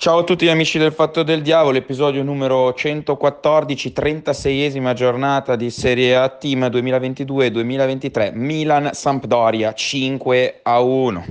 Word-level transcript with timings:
Ciao 0.00 0.20
a 0.20 0.24
tutti 0.24 0.48
amici 0.48 0.78
del 0.78 0.94
Fatto 0.94 1.22
del 1.22 1.42
Diavolo, 1.42 1.76
episodio 1.76 2.22
numero 2.22 2.72
114, 2.72 3.92
36esima 3.94 4.94
giornata 4.94 5.56
di 5.56 5.68
Serie 5.68 6.16
A 6.16 6.30
Team 6.30 6.64
2022-2023, 6.68 8.30
Milan-Sampdoria 8.32 9.74
5 9.74 10.60
a 10.62 10.80
1. 10.80 11.24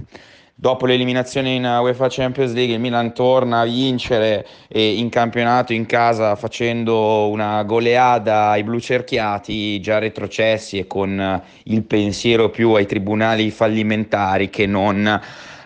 Dopo 0.54 0.86
l'eliminazione 0.86 1.56
in 1.56 1.64
UEFA 1.64 2.10
Champions 2.10 2.54
League 2.54 2.76
il 2.76 2.80
Milan 2.80 3.12
torna 3.12 3.62
a 3.62 3.66
vincere 3.66 4.46
in 4.68 5.10
campionato 5.10 5.74
in 5.74 5.88
casa 5.88 6.36
facendo 6.36 7.28
una 7.28 7.64
goleada 7.64 8.50
ai 8.50 8.64
blu 8.64 8.80
cerchiati 8.80 9.82
già 9.82 9.98
retrocessi 9.98 10.78
e 10.78 10.86
con 10.86 11.42
il 11.64 11.84
pensiero 11.86 12.52
più 12.52 12.74
ai 12.74 12.86
tribunali 12.86 13.50
fallimentari 13.50 14.52
che 14.52 14.68
non 14.68 15.20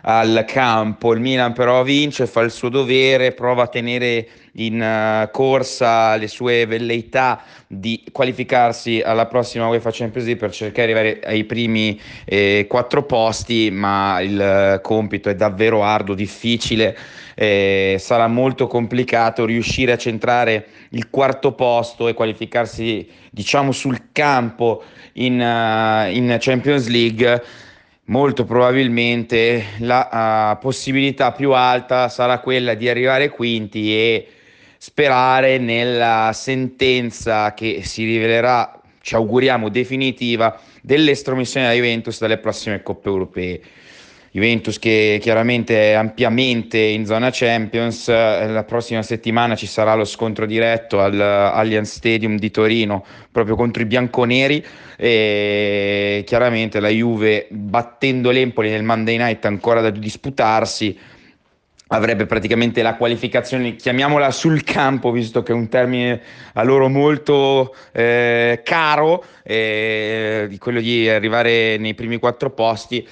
al 0.05 0.43
campo. 0.47 1.13
Il 1.13 1.19
Milan 1.19 1.53
però 1.53 1.83
vince, 1.83 2.27
fa 2.27 2.41
il 2.41 2.51
suo 2.51 2.69
dovere, 2.69 3.31
prova 3.33 3.63
a 3.63 3.67
tenere 3.67 4.27
in 4.55 4.79
uh, 4.79 5.31
corsa 5.31 6.15
le 6.15 6.27
sue 6.27 6.65
velleità 6.65 7.41
di 7.67 8.03
qualificarsi 8.11 9.01
alla 9.03 9.25
prossima 9.25 9.67
UEFA 9.67 9.89
Champions 9.91 10.27
League 10.27 10.45
per 10.45 10.55
cercare 10.55 10.87
di 10.87 10.93
arrivare 10.93 11.19
ai 11.25 11.43
primi 11.45 11.99
eh, 12.25 12.65
quattro 12.67 13.03
posti, 13.03 13.71
ma 13.71 14.19
il 14.19 14.75
uh, 14.77 14.81
compito 14.81 15.29
è 15.29 15.35
davvero 15.35 15.83
arduo, 15.83 16.15
difficile. 16.15 16.95
Eh, 17.35 17.95
sarà 17.99 18.27
molto 18.27 18.67
complicato 18.67 19.45
riuscire 19.45 19.91
a 19.93 19.97
centrare 19.97 20.67
il 20.89 21.09
quarto 21.09 21.53
posto 21.53 22.07
e 22.07 22.13
qualificarsi 22.13 23.09
diciamo 23.31 23.71
sul 23.71 24.09
campo 24.11 24.83
in, 25.13 25.39
uh, 25.39 26.13
in 26.13 26.37
Champions 26.39 26.87
League 26.89 27.41
molto 28.05 28.43
probabilmente 28.43 29.63
la 29.79 30.55
uh, 30.55 30.61
possibilità 30.61 31.31
più 31.31 31.51
alta 31.51 32.09
sarà 32.09 32.39
quella 32.39 32.73
di 32.73 32.89
arrivare 32.89 33.29
quinti 33.29 33.93
e 33.93 34.27
sperare 34.77 35.59
nella 35.59 36.31
sentenza 36.33 37.53
che 37.53 37.83
si 37.83 38.03
rivelerà, 38.03 38.81
ci 39.01 39.15
auguriamo, 39.15 39.69
definitiva 39.69 40.59
dell'estromissione 40.81 41.67
da 41.67 41.73
Juventus 41.73 42.19
dalle 42.19 42.37
prossime 42.37 42.83
coppe 42.83 43.07
europee. 43.07 43.61
Juventus 44.35 44.79
che 44.79 45.19
chiaramente 45.21 45.91
è 45.91 45.93
ampiamente 45.93 46.79
in 46.79 47.05
zona 47.05 47.29
Champions, 47.31 48.07
la 48.07 48.63
prossima 48.63 49.03
settimana 49.03 49.55
ci 49.55 49.67
sarà 49.67 49.93
lo 49.93 50.05
scontro 50.05 50.47
diretto 50.47 50.99
al 50.99 51.21
Allianz 51.21 51.93
Stadium 51.93 52.39
di 52.39 52.49
Torino 52.49 53.05
proprio 53.31 53.55
contro 53.55 53.83
i 53.83 53.85
bianconeri 53.85 54.65
e 54.97 56.23
chiaramente 56.25 56.79
la 56.79 56.87
Juve 56.87 57.45
battendo 57.51 58.31
l'Empoli 58.31 58.71
nel 58.71 58.81
Monday 58.81 59.17
Night 59.17 59.45
ancora 59.45 59.81
da 59.81 59.91
disputarsi 59.91 60.97
avrebbe 61.89 62.25
praticamente 62.25 62.81
la 62.81 62.95
qualificazione, 62.95 63.75
chiamiamola 63.75 64.31
sul 64.31 64.63
campo, 64.63 65.11
visto 65.11 65.43
che 65.43 65.51
è 65.51 65.55
un 65.55 65.69
termine 65.69 66.19
a 66.53 66.63
loro 66.63 66.89
molto 66.89 67.75
eh, 67.91 68.61
caro, 68.63 69.23
eh, 69.43 70.49
quello 70.57 70.81
di 70.81 71.07
arrivare 71.07 71.77
nei 71.77 71.93
primi 71.93 72.17
quattro 72.17 72.49
posti 72.49 73.07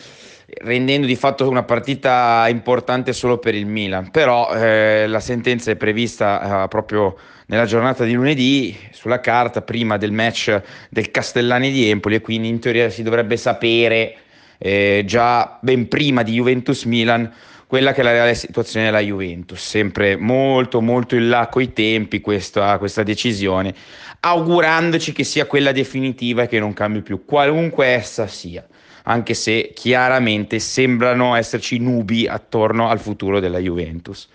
rendendo 0.59 1.07
di 1.07 1.16
fatto 1.16 1.47
una 1.50 1.63
partita 1.63 2.45
importante 2.50 3.13
solo 3.13 3.38
per 3.38 3.56
il 3.56 3.66
Milan. 3.66 4.12
Però 4.12 4.53
eh, 4.53 5.07
la 5.07 5.19
sentenza 5.19 5.72
è 5.72 5.75
prevista 5.75 6.63
eh, 6.63 6.67
proprio 6.67 7.17
nella 7.47 7.66
giornata 7.66 8.03
di 8.03 8.13
lunedì 8.13 8.78
sulla 8.91 9.19
carta, 9.19 9.61
prima 9.61 9.97
del 9.97 10.11
match 10.11 10.61
del 10.90 11.11
Castellani 11.11 11.72
di 11.72 11.90
Empoli, 11.90 12.16
e 12.16 12.22
quindi 12.22 12.47
in 12.47 12.59
teoria 12.59 12.90
si 12.90 13.03
dovrebbe 13.03 13.38
sapere 13.38 14.16
eh, 14.57 15.03
già 15.06 15.57
ben 15.61 15.88
prima 15.88 16.23
di 16.23 16.34
Juventus-Milan 16.34 17.34
quella 17.72 17.94
che 17.94 18.01
è 18.01 18.03
la 18.03 18.11
reale 18.11 18.35
situazione 18.35 18.88
della 18.88 19.00
Juventus, 19.00 19.66
sempre 19.66 20.17
molto 20.17 20.81
molto 20.81 21.16
in 21.16 21.29
là 21.29 21.47
coi 21.47 21.72
tempi 21.72 22.19
questa, 22.19 22.78
questa 22.78 23.01
decisione, 23.01 23.73
augurandoci 24.19 25.13
che 25.13 25.23
sia 25.23 25.45
quella 25.45 25.72
definitiva 25.72 26.44
e 26.44 26.47
che 26.47 26.59
non 26.59 26.73
cambi 26.73 27.01
più, 27.01 27.23
qualunque 27.23 27.85
essa 27.85 28.28
sia 28.28 28.67
anche 29.03 29.34
se 29.34 29.72
chiaramente 29.73 30.59
sembrano 30.59 31.35
esserci 31.35 31.78
nubi 31.79 32.28
attorno 32.28 32.89
al 32.89 33.00
futuro 33.00 33.39
della 33.39 33.59
Juventus. 33.59 34.28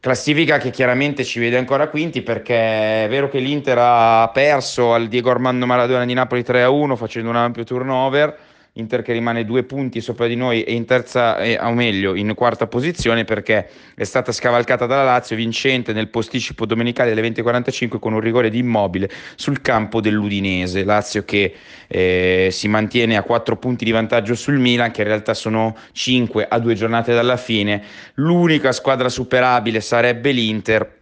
Classifica 0.00 0.58
che 0.58 0.70
chiaramente 0.70 1.24
ci 1.24 1.40
vede 1.40 1.56
ancora 1.56 1.88
quinti 1.88 2.22
perché 2.22 3.04
è 3.04 3.08
vero 3.08 3.28
che 3.28 3.40
l'Inter 3.40 3.76
ha 3.80 4.30
perso 4.32 4.94
al 4.94 5.08
Diego 5.08 5.30
Armando 5.30 5.66
Maradona 5.66 6.04
di 6.04 6.14
Napoli 6.14 6.42
3-1 6.42 6.94
facendo 6.94 7.30
un 7.30 7.36
ampio 7.36 7.64
turnover, 7.64 8.38
Inter 8.76 9.00
che 9.00 9.12
rimane 9.12 9.44
due 9.44 9.62
punti 9.62 10.02
sopra 10.02 10.26
di 10.26 10.36
noi 10.36 10.62
e 10.62 10.74
in 10.74 10.84
terza, 10.84 11.38
eh, 11.38 11.58
o 11.58 11.72
meglio 11.72 12.14
in 12.14 12.34
quarta 12.34 12.66
posizione 12.66 13.24
perché 13.24 13.70
è 13.94 14.04
stata 14.04 14.32
scavalcata 14.32 14.84
dalla 14.84 15.04
Lazio 15.04 15.34
vincente 15.34 15.94
nel 15.94 16.08
posticipo 16.08 16.66
domenicale 16.66 17.12
alle 17.12 17.22
20.45 17.22 17.98
con 17.98 18.12
un 18.12 18.20
rigore 18.20 18.50
di 18.50 18.58
immobile 18.58 19.08
sul 19.34 19.62
campo 19.62 20.02
dell'Udinese. 20.02 20.84
Lazio 20.84 21.24
che 21.24 21.54
eh, 21.86 22.48
si 22.52 22.68
mantiene 22.68 23.16
a 23.16 23.22
quattro 23.22 23.56
punti 23.56 23.84
di 23.84 23.92
vantaggio 23.92 24.34
sul 24.34 24.58
Milan 24.58 24.90
che 24.90 25.00
in 25.00 25.08
realtà 25.08 25.32
sono 25.32 25.74
cinque 25.92 26.46
a 26.46 26.58
due 26.58 26.74
giornate 26.74 27.14
dalla 27.14 27.38
fine. 27.38 27.82
L'unica 28.14 28.72
squadra 28.72 29.08
superabile 29.08 29.80
sarebbe 29.80 30.32
l'Inter 30.32 30.96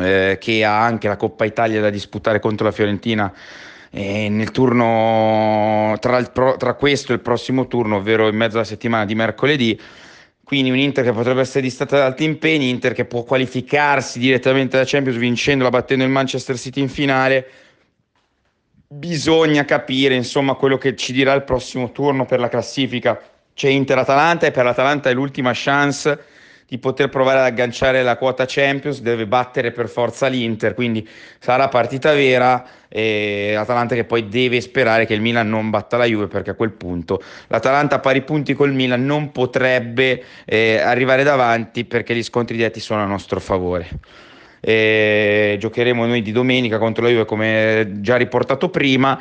eh, 0.00 0.36
che 0.40 0.64
ha 0.64 0.82
anche 0.82 1.06
la 1.06 1.16
Coppa 1.16 1.44
Italia 1.44 1.80
da 1.80 1.90
disputare 1.90 2.40
contro 2.40 2.66
la 2.66 2.72
Fiorentina 2.72 3.32
e 3.90 4.28
nel 4.28 4.50
turno 4.50 5.96
tra, 6.00 6.22
pro, 6.24 6.56
tra, 6.56 6.74
questo 6.74 7.12
e 7.12 7.16
il 7.16 7.20
prossimo 7.20 7.66
turno, 7.66 7.96
ovvero 7.96 8.28
in 8.28 8.36
mezzo 8.36 8.56
alla 8.56 8.66
settimana 8.66 9.04
di 9.04 9.14
mercoledì. 9.14 9.80
Quindi 10.44 10.70
un 10.70 10.78
Inter 10.78 11.04
che 11.04 11.12
potrebbe 11.12 11.40
essere 11.40 11.60
distata 11.60 11.98
da 11.98 12.06
altri 12.06 12.24
impegni, 12.24 12.70
Inter 12.70 12.92
che 12.92 13.04
può 13.04 13.22
qualificarsi 13.22 14.18
direttamente 14.18 14.78
da 14.78 14.84
Champions 14.86 15.18
vincendola, 15.18 15.68
battendo 15.68 16.04
il 16.04 16.10
Manchester 16.10 16.58
City 16.58 16.80
in 16.80 16.88
finale. 16.88 17.46
Bisogna 18.86 19.66
capire 19.66 20.14
insomma 20.14 20.54
quello 20.54 20.78
che 20.78 20.96
ci 20.96 21.12
dirà 21.12 21.34
il 21.34 21.44
prossimo 21.44 21.92
turno 21.92 22.24
per 22.24 22.40
la 22.40 22.48
classifica. 22.48 23.20
C'è 23.52 23.68
Inter-Atalanta 23.68 24.46
e 24.46 24.50
per 24.50 24.64
l'Atalanta 24.64 25.10
è 25.10 25.12
l'ultima 25.12 25.50
chance 25.52 26.36
di 26.68 26.76
poter 26.76 27.08
provare 27.08 27.38
ad 27.38 27.46
agganciare 27.46 28.02
la 28.02 28.18
quota 28.18 28.44
Champions, 28.46 29.00
deve 29.00 29.26
battere 29.26 29.72
per 29.72 29.88
forza 29.88 30.26
l'Inter, 30.26 30.74
quindi 30.74 31.08
sarà 31.38 31.68
partita 31.68 32.12
vera 32.12 32.62
e 32.88 33.52
l'Atalanta 33.54 33.94
che 33.94 34.04
poi 34.04 34.28
deve 34.28 34.60
sperare 34.60 35.06
che 35.06 35.14
il 35.14 35.22
Milan 35.22 35.48
non 35.48 35.70
batta 35.70 35.96
la 35.96 36.04
Juve 36.04 36.26
perché 36.26 36.50
a 36.50 36.54
quel 36.54 36.72
punto 36.72 37.22
l'Atalanta 37.46 37.96
a 37.96 37.98
pari 38.00 38.20
punti 38.22 38.52
col 38.52 38.72
Milan 38.74 39.04
non 39.04 39.32
potrebbe 39.32 40.22
eh, 40.44 40.78
arrivare 40.78 41.22
davanti 41.22 41.86
perché 41.86 42.14
gli 42.14 42.22
scontri 42.22 42.56
diretti 42.56 42.80
sono 42.80 43.02
a 43.02 43.06
nostro 43.06 43.40
favore. 43.40 43.88
E 44.60 45.56
giocheremo 45.58 46.04
noi 46.04 46.20
di 46.20 46.32
domenica 46.32 46.78
contro 46.78 47.04
la 47.04 47.10
Juve 47.10 47.24
come 47.24 47.92
già 48.00 48.16
riportato 48.16 48.68
prima 48.68 49.18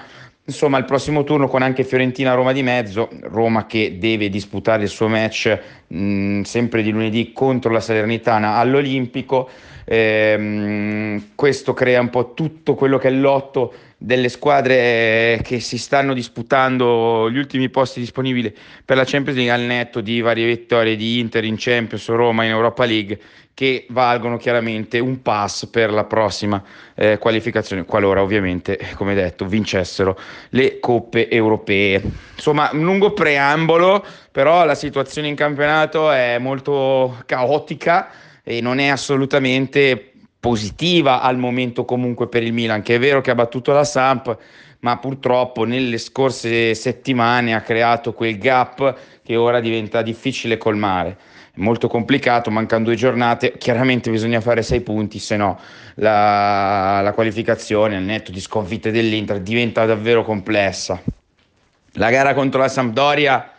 Insomma, 0.50 0.78
il 0.78 0.86
prossimo 0.86 1.26
turno 1.26 1.50
con 1.50 1.62
anche 1.62 1.84
Fiorentina-Roma 1.84 2.54
di 2.54 2.64
mezzo, 2.64 3.10
Roma 3.24 3.66
che 3.66 3.98
deve 4.00 4.30
disputare 4.30 4.84
il 4.84 4.90
suo 4.90 5.10
match 5.10 5.60
mh, 5.88 6.44
sempre 6.44 6.84
di 6.84 6.92
lunedì 6.92 7.34
contro 7.34 7.70
la 7.70 7.82
Salernitana 7.82 8.56
all'Olimpico. 8.56 9.50
Ehm, 9.84 11.32
questo 11.36 11.74
crea 11.74 12.00
un 12.00 12.10
po' 12.10 12.34
tutto 12.34 12.76
quello 12.76 12.98
che 12.98 13.10
è 13.10 13.12
lotto 13.12 13.74
delle 13.98 14.30
squadre 14.30 15.42
che 15.44 15.60
si 15.60 15.78
stanno 15.78 16.14
disputando 16.14 17.30
gli 17.30 17.38
ultimi 17.38 17.70
posti 17.70 18.00
disponibili 18.00 18.56
per 18.86 18.96
la 18.96 19.04
Champions 19.06 19.38
League 19.38 19.54
al 19.54 19.62
netto 19.68 20.00
di 20.00 20.22
varie 20.22 20.46
vittorie 20.46 20.96
di 20.96 21.20
Inter 21.20 21.44
in 21.44 21.56
Champions 21.58 22.08
Roma 22.08 22.46
in 22.46 22.52
Europa 22.52 22.86
League 22.86 23.20
che 23.58 23.88
valgono 23.90 24.38
chiaramente 24.38 25.00
un 25.00 25.24
pass 25.24 25.66
per 25.66 25.92
la 25.92 26.04
prossima 26.04 26.64
eh, 26.94 27.18
qualificazione, 27.18 27.86
qualora 27.86 28.22
ovviamente, 28.22 28.78
come 28.94 29.16
detto, 29.16 29.48
vincessero 29.48 30.16
le 30.50 30.78
coppe 30.80 31.28
europee. 31.28 32.00
Insomma, 32.36 32.70
un 32.74 32.84
lungo 32.84 33.14
preambolo, 33.14 34.06
però 34.32 34.64
la 34.64 34.76
situazione 34.76 35.28
in 35.28 35.34
campionato 35.34 36.12
è 36.12 36.38
molto 36.38 37.18
caotica 37.26 38.12
e 38.44 38.62
non 38.62 38.78
è 38.78 38.90
assolutamente 38.90 40.12
positiva 40.40 41.22
al 41.22 41.40
momento 41.40 41.84
comunque 41.84 42.28
per 42.28 42.44
il 42.44 42.54
Milan, 42.54 42.84
che 42.84 42.94
è 42.94 43.00
vero 43.00 43.22
che 43.22 43.32
ha 43.32 43.36
battuto 43.36 43.72
la 43.72 43.84
Samp, 43.84 44.38
ma 44.82 45.00
purtroppo 45.00 45.64
nelle 45.64 45.98
scorse 45.98 46.76
settimane 46.76 47.56
ha 47.56 47.62
creato 47.62 48.14
quel 48.14 48.38
gap 48.38 48.96
che 49.24 49.36
ora 49.36 49.60
diventa 49.60 50.04
difficile 50.04 50.60
colmare. 50.60 51.18
Molto 51.58 51.88
complicato, 51.88 52.50
mancano 52.50 52.86
due 52.86 52.96
giornate, 52.96 53.58
chiaramente 53.58 54.10
bisogna 54.10 54.42
fare 54.42 54.62
sei 54.62 54.82
punti, 54.82 55.20
se 55.20 55.38
no 55.38 55.60
la, 55.96 57.02
la 57.02 57.14
qualificazione 57.14 57.96
al 57.96 58.04
netto 58.04 58.32
di 58.32 58.40
sconfitte 58.40 58.92
dell'Inter 58.92 59.40
diventa 59.42 59.86
davvero 59.86 60.24
complessa. 60.24 61.02
La 61.94 62.10
gara 62.10 62.34
contro 62.34 62.60
la 62.60 62.68
Sampdoria 62.68 63.52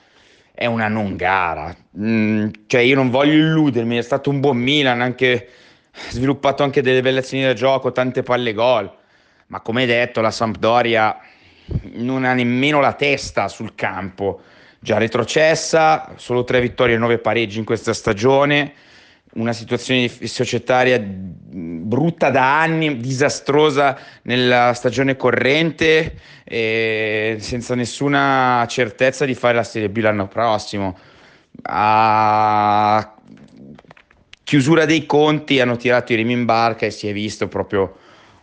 è 0.52 0.66
una 0.66 0.88
non 0.88 1.16
gara, 1.16 1.74
mm, 1.98 2.48
cioè 2.66 2.80
io 2.80 2.94
non 2.94 3.10
voglio 3.10 3.32
illudermi, 3.32 3.96
è 3.96 4.02
stato 4.02 4.30
un 4.30 4.40
buon 4.40 4.56
Milan, 4.58 5.00
anche 5.00 5.48
sviluppato 6.10 6.62
anche 6.62 6.82
delle 6.82 7.02
belle 7.02 7.20
azioni 7.20 7.44
da 7.44 7.52
gioco, 7.52 7.92
tante 7.92 8.22
palle 8.22 8.52
gol, 8.52 8.90
ma 9.48 9.60
come 9.60 9.86
detto 9.86 10.20
la 10.20 10.30
Sampdoria 10.30 11.16
non 11.94 12.24
ha 12.24 12.32
nemmeno 12.32 12.80
la 12.80 12.92
testa 12.92 13.48
sul 13.48 13.74
campo, 13.74 14.40
già 14.80 14.98
retrocessa, 14.98 16.14
solo 16.16 16.44
tre 16.44 16.60
vittorie 16.60 16.94
e 16.94 16.98
nove 16.98 17.19
pareggi 17.19 17.58
in 17.58 17.64
questa 17.64 17.92
stagione, 17.92 18.72
una 19.34 19.52
situazione 19.52 20.08
societaria 20.08 20.98
brutta 21.00 22.30
da 22.30 22.60
anni, 22.60 22.98
disastrosa 22.98 23.98
nella 24.22 24.72
stagione 24.75 25.16
corrente, 25.16 26.16
senza 26.44 27.75
nessuna 27.75 28.64
certezza 28.69 29.25
di 29.25 29.34
fare 29.34 29.54
la 29.54 29.64
Serie 29.64 29.90
B 29.90 29.98
l'anno 29.98 30.28
prossimo. 30.28 30.96
A 31.62 33.14
chiusura 34.42 34.86
dei 34.86 35.04
conti 35.04 35.60
hanno 35.60 35.76
tirato 35.76 36.12
i 36.12 36.16
remi 36.16 36.32
in 36.32 36.44
barca 36.46 36.86
e 36.86 36.90
si 36.90 37.06
è 37.06 37.12
visto 37.12 37.48
proprio 37.48 37.98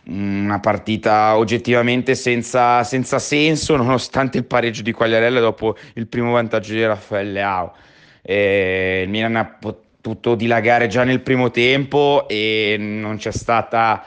una 0.06 0.60
partita 0.60 1.36
oggettivamente 1.36 2.14
senza, 2.14 2.84
senza 2.84 3.18
senso 3.18 3.74
nonostante 3.76 4.38
il 4.38 4.44
pareggio 4.44 4.82
di 4.82 4.92
Quagliarella 4.92 5.40
dopo 5.40 5.76
il 5.94 6.06
primo 6.06 6.32
vantaggio 6.32 6.72
di 6.72 6.84
Raffaele 6.84 7.32
Leao. 7.32 7.74
Eh, 8.22 9.02
il 9.04 9.08
Milan 9.08 9.36
ha 9.36 9.44
potuto 9.44 10.34
dilagare 10.34 10.86
già 10.88 11.04
nel 11.04 11.20
primo 11.20 11.50
tempo 11.50 12.26
e 12.28 12.76
non 12.78 13.16
c'è 13.16 13.32
stata 13.32 14.04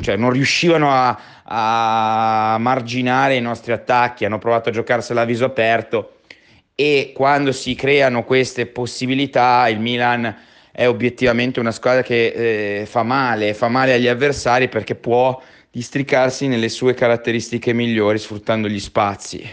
cioè 0.00 0.16
non 0.16 0.30
riuscivano 0.30 0.90
a, 0.92 1.18
a 1.44 2.56
marginare 2.58 3.36
i 3.36 3.40
nostri 3.40 3.72
attacchi, 3.72 4.24
hanno 4.24 4.38
provato 4.38 4.68
a 4.68 4.72
giocarsela 4.72 5.22
a 5.22 5.24
viso 5.24 5.44
aperto 5.44 6.20
e 6.74 7.12
quando 7.14 7.52
si 7.52 7.74
creano 7.74 8.24
queste 8.24 8.66
possibilità 8.66 9.68
il 9.68 9.80
Milan 9.80 10.34
è 10.72 10.86
obiettivamente 10.86 11.60
una 11.60 11.72
squadra 11.72 12.02
che 12.02 12.80
eh, 12.80 12.86
fa 12.86 13.02
male, 13.02 13.54
fa 13.54 13.68
male 13.68 13.94
agli 13.94 14.08
avversari 14.08 14.68
perché 14.68 14.94
può 14.94 15.40
districarsi 15.70 16.48
nelle 16.48 16.68
sue 16.68 16.94
caratteristiche 16.94 17.72
migliori 17.72 18.18
sfruttando 18.18 18.68
gli 18.68 18.80
spazi. 18.80 19.48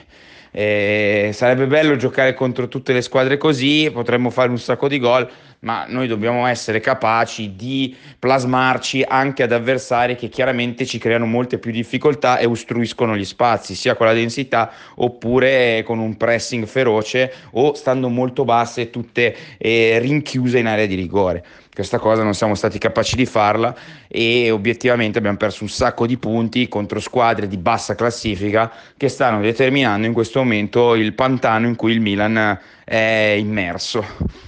Eh, 0.52 1.30
sarebbe 1.34 1.68
bello 1.68 1.96
giocare 1.98 2.34
contro 2.34 2.68
tutte 2.68 2.94
le 2.94 3.02
squadre 3.02 3.38
così, 3.38 3.90
potremmo 3.94 4.30
fare 4.30 4.50
un 4.50 4.58
sacco 4.58 4.88
di 4.88 4.98
gol, 4.98 5.30
ma 5.60 5.86
noi 5.88 6.08
dobbiamo 6.08 6.46
essere 6.46 6.80
capaci 6.80 7.56
di 7.56 7.96
plasmarci 8.20 9.04
anche 9.08 9.44
ad 9.44 9.52
avversari 9.52 10.16
che 10.16 10.30
chiaramente 10.30 10.86
ci 10.86 11.00
creano 11.00 11.26
molte 11.26 11.58
più 11.58 11.72
difficoltà 11.72 12.38
e 12.38 12.46
ostruiscono 12.46 13.18
gli 13.18 13.26
spazi, 13.26 13.74
sia 13.74 13.96
con 13.96 14.06
la 14.06 14.14
densità 14.14 14.72
oppure 14.96 15.84
con 15.84 16.00
un 16.00 16.16
pressing 16.16 16.66
feroce 16.66 17.34
o 17.52 17.74
stando 17.74 18.10
molto 18.10 18.46
basse 18.46 18.90
tutte 18.90 19.36
eh, 19.58 19.98
rinchiuse 20.00 20.60
in 20.60 20.68
area 20.68 20.86
di 20.86 20.96
rigore. 20.96 21.44
Questa 21.74 22.00
cosa 22.00 22.24
non 22.24 22.34
siamo 22.34 22.56
stati 22.56 22.80
capaci 22.80 23.16
di 23.16 23.28
farla 23.28 23.76
e 24.08 24.50
obiettivamente 24.50 25.20
abbiamo 25.20 25.38
perso 25.38 25.62
un 25.64 25.70
sacco 25.70 26.08
di 26.08 26.18
punti 26.18 26.68
contro 26.68 27.00
squadre 27.00 27.48
di 27.48 27.58
bassa 27.58 27.94
classifica 27.94 28.72
che 28.98 29.10
stanno 29.10 29.42
determinando 29.42 30.08
in 30.08 30.14
questo 30.14 30.40
momento 30.40 30.96
il 30.96 31.14
pantano 31.14 31.68
in 31.68 31.76
cui 31.76 31.92
il 31.92 32.02
Milan 32.02 32.60
è 32.84 33.36
immerso. 33.38 34.47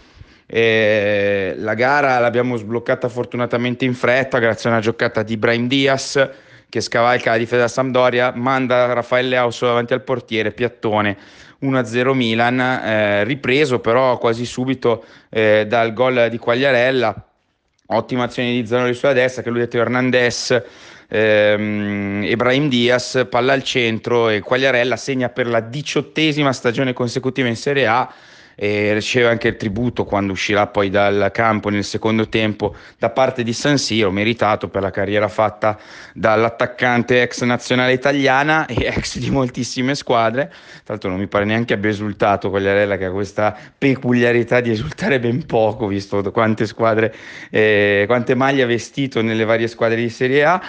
E 0.51 1.54
la 1.57 1.75
gara 1.75 2.18
l'abbiamo 2.18 2.57
sbloccata 2.57 3.07
fortunatamente 3.07 3.86
in 3.86 3.94
fretta 3.94 4.40
grazie 4.40 4.69
a 4.69 4.74
una 4.74 4.81
giocata 4.81 5.22
di 5.22 5.38
Brahim 5.38 5.68
Diaz 5.68 6.30
che 6.68 6.81
scavalca 6.81 7.31
la 7.31 7.38
difesa 7.38 7.56
della 7.57 7.68
Sampdoria, 7.68 8.31
manda 8.36 8.92
Raffaele 8.94 9.38
solo 9.51 9.72
davanti 9.72 9.94
al 9.94 10.01
portiere, 10.01 10.51
piattone 10.51 11.18
1-0 11.62 12.13
Milan, 12.13 12.60
eh, 12.60 13.24
ripreso 13.25 13.80
però 13.80 14.18
quasi 14.18 14.46
subito 14.46 15.04
eh, 15.30 15.66
dal 15.68 15.94
gol 15.94 16.28
di 16.31 16.38
Quagliarella, 16.38 17.28
ottima 17.88 18.24
azione 18.24 18.52
di 18.52 18.66
Zanoli 18.66 18.94
sulla 18.95 19.13
destra 19.13 19.44
che 19.44 19.50
lui 19.50 19.60
ha 19.60 19.63
detto 19.66 19.78
Hernandez, 19.78 20.63
ehm, 21.07 22.24
Ibrahim 22.24 22.69
Diaz, 22.69 23.28
palla 23.30 23.54
al 23.54 23.63
centro 23.63 24.30
e 24.30 24.40
Quagliarella 24.40 24.95
segna 24.95 25.30
per 25.30 25.48
la 25.48 25.60
diciottesima 25.60 26.54
stagione 26.54 26.94
consecutiva 26.94 27.48
in 27.48 27.56
Serie 27.56 27.88
A 27.88 28.13
e 28.62 28.94
riceve 28.94 29.30
anche 29.30 29.48
il 29.48 29.56
tributo 29.56 30.04
quando 30.04 30.34
uscirà 30.34 30.68
poi 30.68 30.90
dal 30.90 31.30
campo 31.32 31.70
nel 31.70 31.86
secondo 31.86 32.28
tempo 32.28 32.76
da 32.98 33.10
parte 33.10 33.42
di 33.42 33.54
San 33.54 33.78
Siro, 33.78 34.12
meritato 34.12 34.68
per 34.68 34.82
la 34.82 34.92
carriera 34.92 35.30
fatta 35.30 35.80
dall'attaccante 36.14 37.22
ex 37.22 37.44
nazionale 37.44 37.94
italiana 37.94 38.66
e 38.68 38.86
ex 38.86 39.18
di 39.18 39.30
moltissime 39.30 39.96
squadre. 39.96 40.48
Tra 40.50 40.82
l'altro 40.88 41.10
non 41.10 41.20
mi 41.20 41.28
pare 41.28 41.46
neanche 41.46 41.74
abbia 41.74 41.90
esultato 41.90 42.50
Quagliarella 42.50 42.98
che 42.98 43.06
ha 43.06 43.12
questa 43.12 43.58
peculiarità 43.78 44.60
di 44.60 44.72
esultare 44.72 45.22
ben 45.22 45.46
poco, 45.46 45.88
visto 45.88 46.22
quante 46.30 46.66
squadre, 46.66 47.16
eh, 47.50 48.04
quante 48.08 48.36
maglie 48.36 48.64
ha 48.64 48.68
vestito 48.68 49.22
nelle 49.22 49.46
varie 49.46 49.70
squadre 49.70 50.02
di 50.02 50.10
Serie 50.10 50.44
A. 50.44 50.62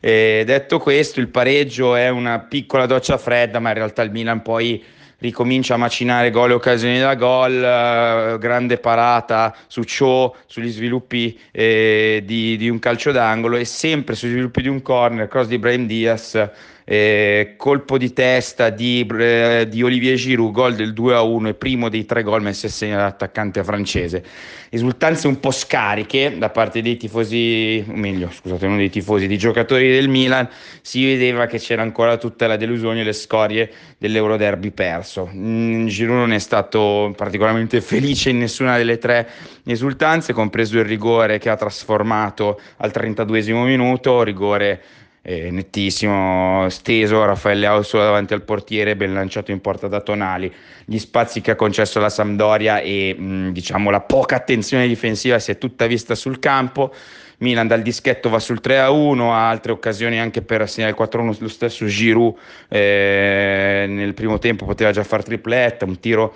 E 0.00 0.44
detto 0.46 0.78
questo, 0.78 1.20
il 1.20 1.28
pareggio 1.28 1.94
è 1.94 2.08
una 2.08 2.38
piccola 2.38 2.86
doccia 2.86 3.18
fredda, 3.18 3.58
ma 3.58 3.68
in 3.68 3.74
realtà 3.74 4.00
il 4.00 4.10
Milan 4.10 4.40
poi 4.40 4.82
ricomincia 5.24 5.72
a 5.72 5.76
macinare 5.78 6.30
gol 6.30 6.50
e 6.50 6.54
occasioni 6.54 6.98
da 6.98 7.14
gol, 7.14 7.54
eh, 7.54 8.36
grande 8.38 8.76
parata 8.76 9.56
su 9.68 9.82
Cho, 9.82 10.36
sugli 10.44 10.70
sviluppi 10.70 11.38
eh, 11.50 12.22
di, 12.26 12.58
di, 12.58 12.68
un 12.68 12.78
calcio 12.78 13.10
d'angolo 13.10 13.56
e 13.56 13.64
sempre 13.64 14.16
sugli 14.16 14.32
sviluppi 14.32 14.60
di 14.60 14.68
un 14.68 14.82
corner, 14.82 15.26
cross 15.26 15.46
di 15.46 15.58
Brian 15.58 15.86
Diaz 15.86 16.50
eh, 16.84 17.54
colpo 17.56 17.96
di 17.96 18.12
testa 18.12 18.68
di, 18.68 19.06
eh, 19.18 19.66
di, 19.68 19.82
Olivier 19.82 20.16
Giroud, 20.16 20.52
gol 20.52 20.74
del 20.74 20.92
2-1 20.92 21.46
e 21.46 21.54
primo 21.54 21.88
dei 21.88 22.04
tre 22.04 22.22
gol 22.22 22.42
messi 22.42 22.66
a 22.66 22.68
segno 22.68 22.96
dall'attaccante 22.96 23.64
francese. 23.64 24.22
Risultanze 24.68 25.26
un 25.26 25.40
po' 25.40 25.50
scariche 25.50 26.36
da 26.36 26.50
parte 26.50 26.82
dei 26.82 26.96
tifosi, 26.96 27.82
o 27.88 27.94
meglio, 27.94 28.28
scusate, 28.30 28.66
non 28.66 28.76
dei 28.76 28.90
tifosi, 28.90 29.26
di 29.26 29.38
giocatori 29.38 29.90
del 29.90 30.08
Milan, 30.08 30.48
si 30.82 31.04
vedeva 31.04 31.46
che 31.46 31.58
c'era 31.58 31.82
ancora 31.82 32.16
tutta 32.18 32.46
la 32.46 32.56
delusione 32.56 33.00
e 33.00 33.04
le 33.04 33.12
scorie 33.12 33.70
dell'Euroderby 33.96 34.72
perso. 34.72 35.30
Mm, 35.32 35.86
Giroud 35.86 36.18
non 36.18 36.32
è 36.32 36.38
stato 36.38 37.14
particolarmente 37.16 37.80
felice 37.80 38.30
in 38.30 38.38
nessuna 38.38 38.76
delle 38.76 38.98
tre 38.98 39.28
esultanze, 39.64 40.32
compreso 40.32 40.78
il 40.78 40.84
rigore 40.84 41.38
che 41.38 41.48
ha 41.48 41.56
trasformato 41.56 42.60
al 42.78 42.90
32 42.90 43.42
minuto, 43.52 44.22
rigore 44.22 44.82
eh, 45.26 45.50
nettissimo, 45.50 46.68
steso, 46.68 47.24
Raffaele 47.24 47.64
Ausso 47.64 47.96
davanti 47.96 48.34
al 48.34 48.42
portiere, 48.42 48.94
ben 48.94 49.14
lanciato 49.14 49.52
in 49.52 49.60
porta 49.62 49.88
da 49.88 50.02
Tonali, 50.02 50.52
gli 50.84 50.98
spazi 50.98 51.40
che 51.40 51.52
ha 51.52 51.56
concesso 51.56 51.98
la 51.98 52.10
Sampdoria 52.10 52.80
e 52.80 53.14
mh, 53.18 53.48
diciamo 53.52 53.88
la 53.88 54.02
poca 54.02 54.36
attenzione 54.36 54.86
difensiva 54.86 55.38
si 55.38 55.50
è 55.50 55.56
tutta 55.56 55.86
vista 55.86 56.14
sul 56.14 56.38
campo. 56.38 56.94
Milan 57.38 57.66
dal 57.66 57.80
dischetto 57.80 58.28
va 58.28 58.38
sul 58.38 58.60
3-1, 58.62 59.30
ha 59.30 59.48
altre 59.48 59.72
occasioni 59.72 60.20
anche 60.20 60.42
per 60.42 60.68
segnare 60.68 60.94
il 60.96 61.08
4-1, 61.08 61.36
lo 61.40 61.48
stesso 61.48 61.86
Giroud 61.86 62.34
eh, 62.68 63.86
nel 63.88 64.12
primo 64.12 64.38
tempo 64.38 64.66
poteva 64.66 64.92
già 64.92 65.02
fare 65.04 65.22
tripletta, 65.22 65.86
un 65.86 65.98
tiro 65.98 66.34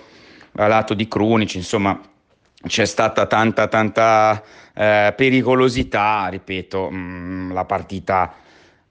a 0.53 0.67
lato 0.67 0.95
di 0.95 1.07
Krunic, 1.07 1.55
insomma 1.55 1.99
c'è 2.67 2.85
stata 2.85 3.27
tanta 3.27 3.67
tanta 3.67 4.43
eh, 4.75 5.13
pericolosità, 5.15 6.27
ripeto, 6.27 6.89
mh, 6.89 7.53
la 7.53 7.65
partita 7.65 8.33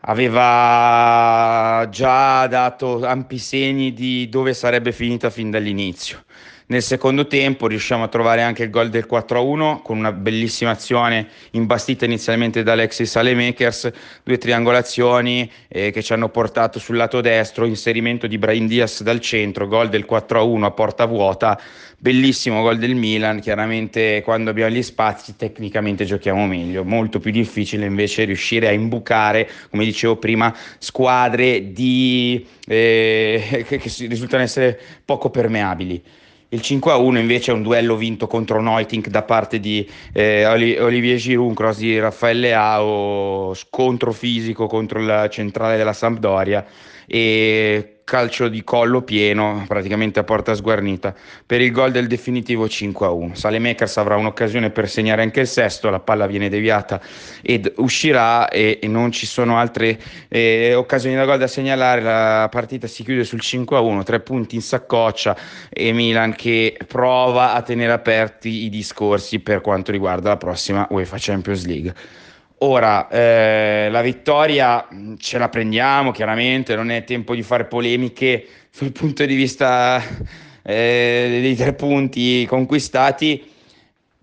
aveva 0.01 1.87
già 1.91 2.47
dato 2.47 3.05
ampi 3.05 3.39
segni 3.39 3.93
di 3.93 4.29
dove 4.29 4.55
sarebbe 4.55 4.93
finita 4.93 5.31
fin 5.31 5.51
dall'inizio. 5.51 6.25
Nel 6.71 6.83
secondo 6.83 7.27
tempo 7.27 7.67
riusciamo 7.67 8.05
a 8.05 8.09
trovare 8.09 8.43
anche 8.43 8.65
il 8.65 8.69
gol 8.69 8.91
del 8.91 9.07
4-1 9.11 9.81
con 9.81 9.97
una 9.97 10.13
bellissima 10.13 10.73
azione 10.73 11.29
imbastita 11.53 12.05
inizialmente 12.05 12.63
da 12.63 12.73
Alexis 12.73 13.09
Salemakers, 13.09 13.91
due 14.23 14.37
triangolazioni 14.37 15.51
eh, 15.67 15.91
che 15.91 16.03
ci 16.03 16.13
hanno 16.13 16.29
portato 16.29 16.79
sul 16.79 16.97
lato 16.97 17.23
destro, 17.23 17.65
inserimento 17.65 18.27
di 18.27 18.37
Brian 18.37 18.67
Diaz 18.67 19.03
dal 19.03 19.19
centro, 19.21 19.67
gol 19.67 19.89
del 19.89 20.05
4-1 20.07 20.63
a 20.65 20.71
porta 20.73 21.07
vuota, 21.07 21.59
bellissimo 21.97 22.61
gol 22.61 22.77
del 22.77 22.97
Milan, 22.97 23.41
chiaramente 23.41 24.21
quando 24.23 24.51
abbiamo 24.51 24.71
gli 24.71 24.83
spazi 24.83 25.37
tecnicamente 25.37 26.05
giochiamo 26.05 26.47
meglio, 26.47 26.85
molto 26.85 27.19
più 27.19 27.31
difficile 27.31 27.87
invece 27.87 28.25
riuscire 28.25 28.69
a 28.69 28.73
imbucare, 28.73 29.49
come 29.71 29.87
dicevo 29.87 30.17
prima, 30.17 30.55
squadre 30.77 31.73
di, 31.73 32.47
eh, 32.67 33.65
che, 33.67 33.79
che 33.79 33.91
risultano 34.07 34.43
essere 34.43 34.79
poco 35.07 35.31
permeabili. 35.31 36.27
Il 36.51 36.61
5-1 36.61 37.19
invece 37.19 37.51
è 37.51 37.55
un 37.55 37.63
duello 37.63 37.95
vinto 37.95 38.27
contro 38.27 38.63
Neutink 38.63 39.09
da 39.09 39.23
parte 39.23 39.61
di 39.61 39.87
eh, 40.15 40.47
Olivier 40.47 41.19
Giroud, 41.19 41.49
un 41.49 41.55
cross 41.55 41.77
di 41.79 41.99
Raffaele 41.99 42.41
Leao, 42.41 43.53
scontro 43.55 44.13
fisico 44.13 44.67
contro 44.67 44.99
la 45.01 45.29
centrale 45.29 45.77
della 45.77 45.93
Sampdoria 45.93 46.65
e 47.07 47.98
calcio 48.09 48.49
di 48.49 48.65
collo 48.65 49.03
pieno, 49.03 49.67
praticamente 49.69 50.19
a 50.19 50.25
porta 50.25 50.55
sguarnita, 50.55 51.15
per 51.45 51.61
il 51.61 51.71
gol 51.71 51.91
del 51.91 52.07
definitivo 52.07 52.65
5-1. 52.65 53.35
Salemakers 53.35 53.99
avrà 53.99 54.17
un'occasione 54.17 54.71
per 54.71 54.89
segnare 54.89 55.21
anche 55.21 55.41
il 55.41 55.47
sesto, 55.47 55.91
la 55.91 56.01
palla 56.01 56.27
viene 56.27 56.49
deviata 56.49 57.03
ed 57.43 57.71
uscirà 57.77 58.49
e, 58.49 58.79
e 58.81 58.89
non 58.89 59.13
ci 59.13 59.27
sono 59.27 59.59
altre 59.59 60.01
eh, 60.29 60.73
occasioni 60.73 61.17
da 61.17 61.27
gol 61.27 61.37
da 61.37 61.47
segnalare, 61.47 62.01
la 62.01 62.49
partita 62.51 62.87
si 62.87 63.05
chiude 63.05 63.25
sul 63.25 63.41
5-1, 63.43 64.03
tre 64.05 64.21
punti 64.21 64.55
in 64.55 64.63
saccoccia 64.63 65.37
e 65.69 65.93
Milan 65.93 66.35
che 66.35 66.79
prova 66.87 67.53
a 67.53 67.61
tenere 67.61 67.93
aperti 67.93 68.65
i 68.65 68.71
discorsi 68.71 69.41
per 69.41 69.61
quanto 69.61 69.93
riguarda 69.93 70.31
la 70.31 70.39
prossima 70.39 70.87
UEFA 70.89 71.17
Champions 71.19 71.67
League. 71.67 71.95
Ora, 72.61 73.07
eh, 73.09 73.89
la 73.89 74.01
vittoria 74.03 74.89
ce 75.19 75.39
la 75.39 75.49
prendiamo, 75.49 76.11
chiaramente, 76.11 76.75
non 76.75 76.91
è 76.91 77.05
tempo 77.05 77.37
di 77.37 77.43
fare 77.45 77.67
polemiche 77.67 78.45
sul 78.71 78.91
punto 78.91 79.25
di 79.25 79.37
vista 79.37 80.03
eh, 80.63 81.39
dei 81.41 81.55
tre 81.55 81.75
punti 81.75 82.45
conquistati, 82.47 83.49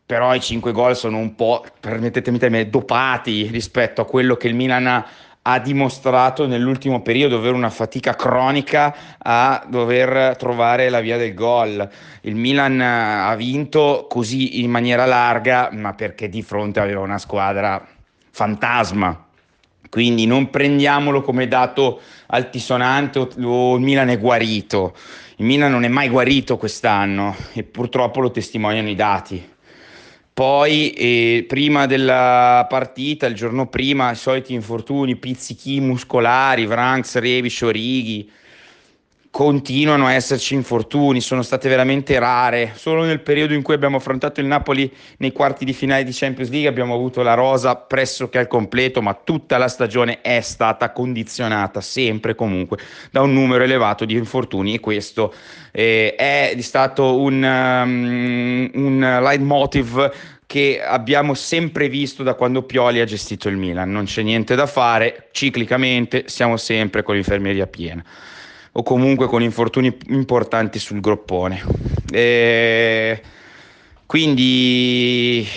però 0.06 0.36
i 0.36 0.42
cinque 0.42 0.74
gol 0.74 0.98
sono 0.98 1.18
un 1.18 1.34
po', 1.34 1.64
permettetemi 1.80 2.38
termine, 2.38 2.70
dopati 2.70 3.48
rispetto 3.48 4.02
a 4.02 4.06
quello 4.06 4.36
che 4.36 4.50
il 4.50 4.56
Milan 4.56 5.06
ha 5.48 5.60
dimostrato 5.60 6.46
nell'ultimo 6.46 7.02
periodo, 7.02 7.38
ovvero 7.38 7.56
una 7.56 7.70
fatica 7.70 8.16
cronica 8.16 9.18
a 9.18 9.64
dover 9.66 10.36
trovare 10.36 10.90
la 10.90 11.00
via 11.00 11.16
del 11.16 11.34
gol. 11.34 11.88
Il 12.22 12.36
Milan 12.36 12.82
ha 12.82 13.34
vinto 13.36 14.08
così 14.10 14.62
in 14.62 14.72
maniera 14.72 15.06
larga, 15.06 15.70
ma 15.72 15.94
perché 15.94 16.28
di 16.28 16.42
fronte 16.42 16.82
aveva 16.82 17.00
una 17.00 17.20
squadra 17.20 17.95
fantasma. 18.36 19.28
Quindi 19.90 20.26
non 20.26 20.50
prendiamolo 20.50 21.22
come 21.22 21.48
dato 21.48 22.02
altisonante 22.28 23.30
o 23.42 23.76
il 23.76 23.82
Milan 23.82 24.10
è 24.10 24.20
guarito. 24.20 24.94
Il 25.38 25.46
Milan 25.46 25.72
non 25.72 25.86
è 25.86 25.88
mai 25.88 26.10
guarito 26.10 26.58
quest'anno 26.58 27.34
e 27.54 27.64
purtroppo 27.64 28.20
lo 28.20 28.32
testimoniano 28.32 28.90
i 28.90 28.96
dati. 28.96 29.54
Poi, 30.34 30.92
eh, 30.92 31.46
prima 31.48 31.86
della 31.86 32.66
partita, 32.68 33.26
il 33.26 33.36
giorno 33.36 33.68
prima, 33.68 34.12
i 34.12 34.16
soliti 34.16 34.54
infortuni, 34.54 35.16
pizzichi 35.16 35.80
muscolari, 35.80 36.66
Vranks, 36.66 37.16
Revis, 37.16 37.62
Orighi, 37.62 38.30
continuano 39.36 40.06
a 40.06 40.14
esserci 40.14 40.54
infortuni, 40.54 41.20
sono 41.20 41.42
state 41.42 41.68
veramente 41.68 42.18
rare. 42.20 42.72
Solo 42.76 43.04
nel 43.04 43.20
periodo 43.20 43.54
in 43.54 43.64
cui 43.64 43.74
abbiamo 43.74 43.98
affrontato 43.98 44.40
il 44.40 44.46
Napoli 44.46 44.90
nei 45.18 45.34
quarti 45.34 45.66
di 45.66 45.74
finale 45.74 46.06
di 46.06 46.14
Champions 46.14 46.50
League 46.50 46.70
abbiamo 46.70 46.94
avuto 46.94 47.22
la 47.22 47.34
rosa 47.34 47.76
pressoché 47.76 48.38
al 48.38 48.48
completo, 48.48 49.02
ma 49.02 49.14
tutta 49.14 49.58
la 49.58 49.68
stagione 49.68 50.22
è 50.22 50.40
stata 50.40 50.94
condizionata 50.94 51.82
sempre 51.82 52.34
comunque 52.34 52.78
da 53.12 53.24
un 53.24 53.34
numero 53.34 53.66
elevato 53.66 54.06
di 54.06 54.14
infortuni 54.14 54.76
e 54.76 54.80
questo 54.80 55.34
eh, 55.74 56.16
è 56.16 56.56
stato 56.62 57.20
un, 57.20 57.44
um, 57.44 58.70
un 58.74 59.20
leitmotiv 59.22 60.14
che 60.46 60.82
abbiamo 60.82 61.34
sempre 61.34 61.90
visto 61.90 62.24
da 62.24 62.36
quando 62.36 62.64
Pioli 62.64 63.02
ha 63.02 63.06
gestito 63.06 63.50
il 63.50 63.58
Milan. 63.58 63.92
Non 63.92 64.06
c'è 64.06 64.22
niente 64.22 64.56
da 64.56 64.66
fare, 64.66 65.28
ciclicamente 65.34 66.24
siamo 66.28 66.56
sempre 66.56 67.04
con 67.04 67.16
l'infermeria 67.16 67.68
piena 67.68 68.02
o 68.78 68.84
comunque 68.84 69.28
con 69.28 69.42
infortuni 69.42 69.96
importanti 70.08 70.80
sul 70.80 71.00
groppone. 71.00 71.64
E 72.12 73.22
quindi 74.06 75.48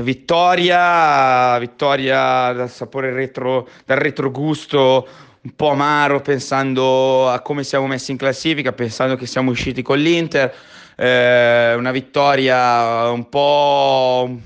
vittoria, 0.00 1.56
vittoria 1.58 2.52
dal 2.52 2.70
sapore 2.70 3.12
retro, 3.12 3.68
dal 3.86 3.98
retrogusto 3.98 5.06
un 5.40 5.54
po' 5.54 5.70
amaro 5.70 6.20
pensando 6.20 7.28
a 7.28 7.40
come 7.40 7.64
siamo 7.64 7.86
messi 7.86 8.10
in 8.10 8.16
classifica, 8.16 8.72
pensando 8.72 9.14
che 9.14 9.26
siamo 9.26 9.50
usciti 9.50 9.82
con 9.82 9.98
l'Inter, 9.98 10.52
eh, 10.96 11.74
una 11.74 11.92
vittoria 11.92 13.10
un 13.10 13.28
po' 13.28 14.36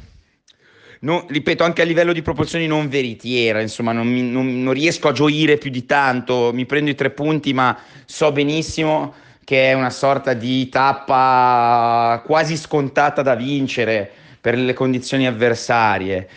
non, 1.00 1.24
ripeto, 1.28 1.62
anche 1.62 1.82
a 1.82 1.84
livello 1.84 2.12
di 2.12 2.22
proporzioni 2.22 2.66
non 2.66 2.88
veritiera, 2.88 3.60
insomma, 3.60 3.92
non, 3.92 4.30
non, 4.30 4.62
non, 4.62 4.72
riesco 4.72 5.08
a 5.08 5.12
gioire 5.12 5.56
più 5.56 5.70
di 5.70 5.86
tanto, 5.86 6.50
mi 6.52 6.66
prendo 6.66 6.90
i 6.90 6.94
tre 6.94 7.10
punti, 7.10 7.52
ma 7.52 7.78
so 8.04 8.32
benissimo 8.32 9.14
che 9.44 9.70
è 9.70 9.72
una 9.74 9.90
sorta 9.90 10.34
di 10.34 10.68
tappa 10.68 12.22
quasi 12.26 12.56
scontata 12.56 13.22
da 13.22 13.34
vincere 13.34 14.10
per 14.40 14.56
le 14.56 14.74
condizioni 14.74 15.26
avversarie. 15.26 16.28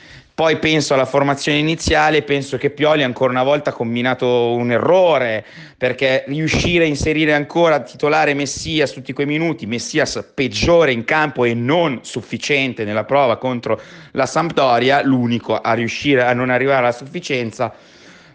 Poi 0.42 0.58
penso 0.58 0.96
alla 0.96 1.06
formazione 1.06 1.60
iniziale, 1.60 2.24
penso 2.24 2.58
che 2.58 2.72
Pioli 2.72 3.04
ancora 3.04 3.30
una 3.30 3.44
volta 3.44 3.70
ha 3.70 3.74
combinato 3.74 4.56
un 4.56 4.72
errore, 4.72 5.46
perché 5.78 6.24
riuscire 6.26 6.84
a 6.84 6.88
inserire 6.88 7.36
ancora 7.36 7.82
titolare 7.82 8.34
Messias 8.34 8.92
tutti 8.92 9.14
quei 9.14 9.28
minuti, 9.28 9.68
Messias 9.68 10.32
peggiore 10.34 10.94
in 10.94 11.04
campo 11.04 11.46
e 11.46 11.54
non 11.54 12.00
sufficiente 12.02 12.86
nella 12.86 13.04
prova 13.04 13.38
contro 13.38 13.80
la 14.14 14.26
Sampdoria, 14.26 15.04
l'unico 15.04 15.56
a 15.56 15.74
riuscire 15.74 16.24
a 16.24 16.34
non 16.34 16.50
arrivare 16.50 16.80
alla 16.80 16.92
sufficienza, 16.92 17.72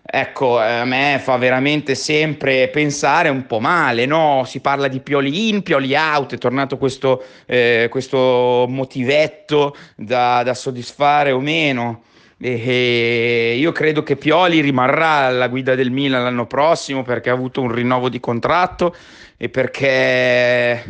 Ecco, 0.09 0.61
a 0.61 0.85
me 0.85 1.21
fa 1.21 1.37
veramente 1.37 1.97
sempre 1.97 2.69
pensare 2.69 3.29
un 3.29 3.45
po' 3.45 3.59
male, 3.59 4.07
no? 4.07 4.45
Si 4.47 4.61
parla 4.61 4.87
di 4.87 5.01
Pioli 5.01 5.49
in, 5.49 5.65
Pioli 5.65 5.97
out, 5.97 6.35
è 6.35 6.39
tornato 6.39 6.79
questo, 6.79 7.25
eh, 7.45 7.89
questo 7.91 8.67
motivetto 8.69 9.77
da, 9.97 10.45
da, 10.45 10.55
soddisfare 10.55 11.33
o 11.33 11.41
meno. 11.41 12.05
E, 12.39 12.63
e 12.63 13.57
io 13.59 13.73
credo 13.73 14.05
che 14.05 14.15
Pioli 14.15 14.61
rimarrà 14.61 15.27
alla 15.27 15.49
guida 15.49 15.75
del 15.75 15.91
Milan 15.91 16.23
l'anno 16.23 16.47
prossimo 16.47 17.03
perché 17.03 17.31
ha 17.31 17.33
avuto 17.33 17.61
un 17.61 17.73
rinnovo 17.73 18.09
di 18.09 18.21
contratto 18.21 18.95
e 19.37 19.49
perché 19.49 20.85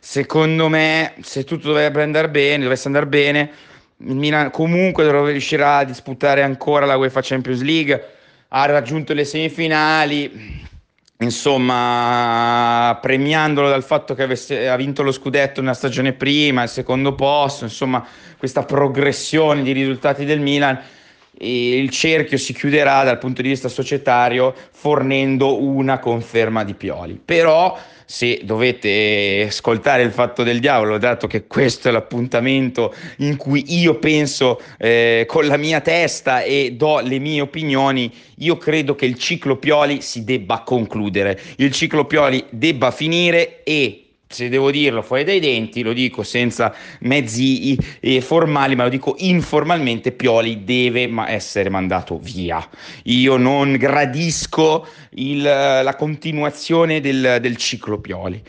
secondo 0.00 0.68
me 0.68 1.14
se 1.22 1.44
tutto 1.44 1.68
dovrebbe 1.68 2.02
andare 2.02 2.28
bene, 2.28 2.64
dovesse 2.64 2.88
andare 2.88 3.06
bene, 3.06 3.50
il 3.96 4.16
Milan 4.16 4.50
comunque 4.50 5.04
dovrebbe 5.04 5.30
riuscire 5.30 5.64
a 5.64 5.84
disputare 5.84 6.42
ancora 6.42 6.84
la 6.84 6.98
UEFA 6.98 7.22
Champions 7.22 7.62
League 7.62 8.18
ha 8.52 8.66
raggiunto 8.66 9.12
le 9.12 9.24
semifinali, 9.24 10.58
insomma, 11.18 12.98
premiandolo 13.00 13.68
dal 13.68 13.84
fatto 13.84 14.14
che 14.14 14.24
avesse, 14.24 14.68
ha 14.68 14.74
vinto 14.74 15.02
lo 15.02 15.12
scudetto 15.12 15.60
nella 15.60 15.74
stagione 15.74 16.14
prima, 16.14 16.64
il 16.64 16.68
secondo 16.68 17.14
posto, 17.14 17.64
insomma, 17.64 18.04
questa 18.38 18.64
progressione 18.64 19.62
di 19.62 19.72
risultati 19.72 20.24
del 20.24 20.40
Milan. 20.40 20.80
il 21.42 21.88
cerchio 21.90 22.36
si 22.36 22.52
chiuderà 22.52 23.04
dal 23.04 23.18
punto 23.18 23.40
di 23.40 23.48
vista 23.48 23.68
societario 23.68 24.52
fornendo 24.72 25.62
una 25.62 26.00
conferma 26.00 26.64
di 26.64 26.74
Pioli. 26.74 27.20
Però 27.24 27.78
se 28.10 28.40
dovete 28.42 29.44
ascoltare 29.46 30.02
il 30.02 30.10
fatto 30.10 30.42
del 30.42 30.58
diavolo, 30.58 30.98
dato 30.98 31.28
che 31.28 31.46
questo 31.46 31.88
è 31.88 31.92
l'appuntamento 31.92 32.92
in 33.18 33.36
cui 33.36 33.62
io 33.68 34.00
penso 34.00 34.60
eh, 34.78 35.26
con 35.28 35.46
la 35.46 35.56
mia 35.56 35.80
testa 35.80 36.42
e 36.42 36.74
do 36.76 36.98
le 36.98 37.20
mie 37.20 37.40
opinioni, 37.40 38.12
io 38.38 38.56
credo 38.56 38.96
che 38.96 39.06
il 39.06 39.16
ciclo 39.16 39.58
Pioli 39.58 40.02
si 40.02 40.24
debba 40.24 40.62
concludere, 40.66 41.38
il 41.58 41.70
ciclo 41.70 42.04
Pioli 42.04 42.44
debba 42.50 42.90
finire 42.90 43.62
e 43.62 44.06
se 44.32 44.48
devo 44.48 44.70
dirlo 44.70 45.02
fuori 45.02 45.24
dai 45.24 45.40
denti, 45.40 45.82
lo 45.82 45.92
dico 45.92 46.22
senza 46.22 46.72
mezzi 47.00 47.76
eh, 47.98 48.20
formali, 48.20 48.76
ma 48.76 48.84
lo 48.84 48.88
dico 48.88 49.16
informalmente, 49.18 50.12
Pioli 50.12 50.62
deve 50.62 51.08
ma 51.08 51.28
essere 51.28 51.68
mandato 51.68 52.16
via. 52.16 52.64
Io 53.04 53.36
non 53.36 53.72
gradisco 53.72 54.86
il, 55.14 55.42
la 55.42 55.96
continuazione 55.98 57.00
del, 57.00 57.38
del 57.40 57.56
ciclo 57.56 57.98
Pioli 57.98 58.40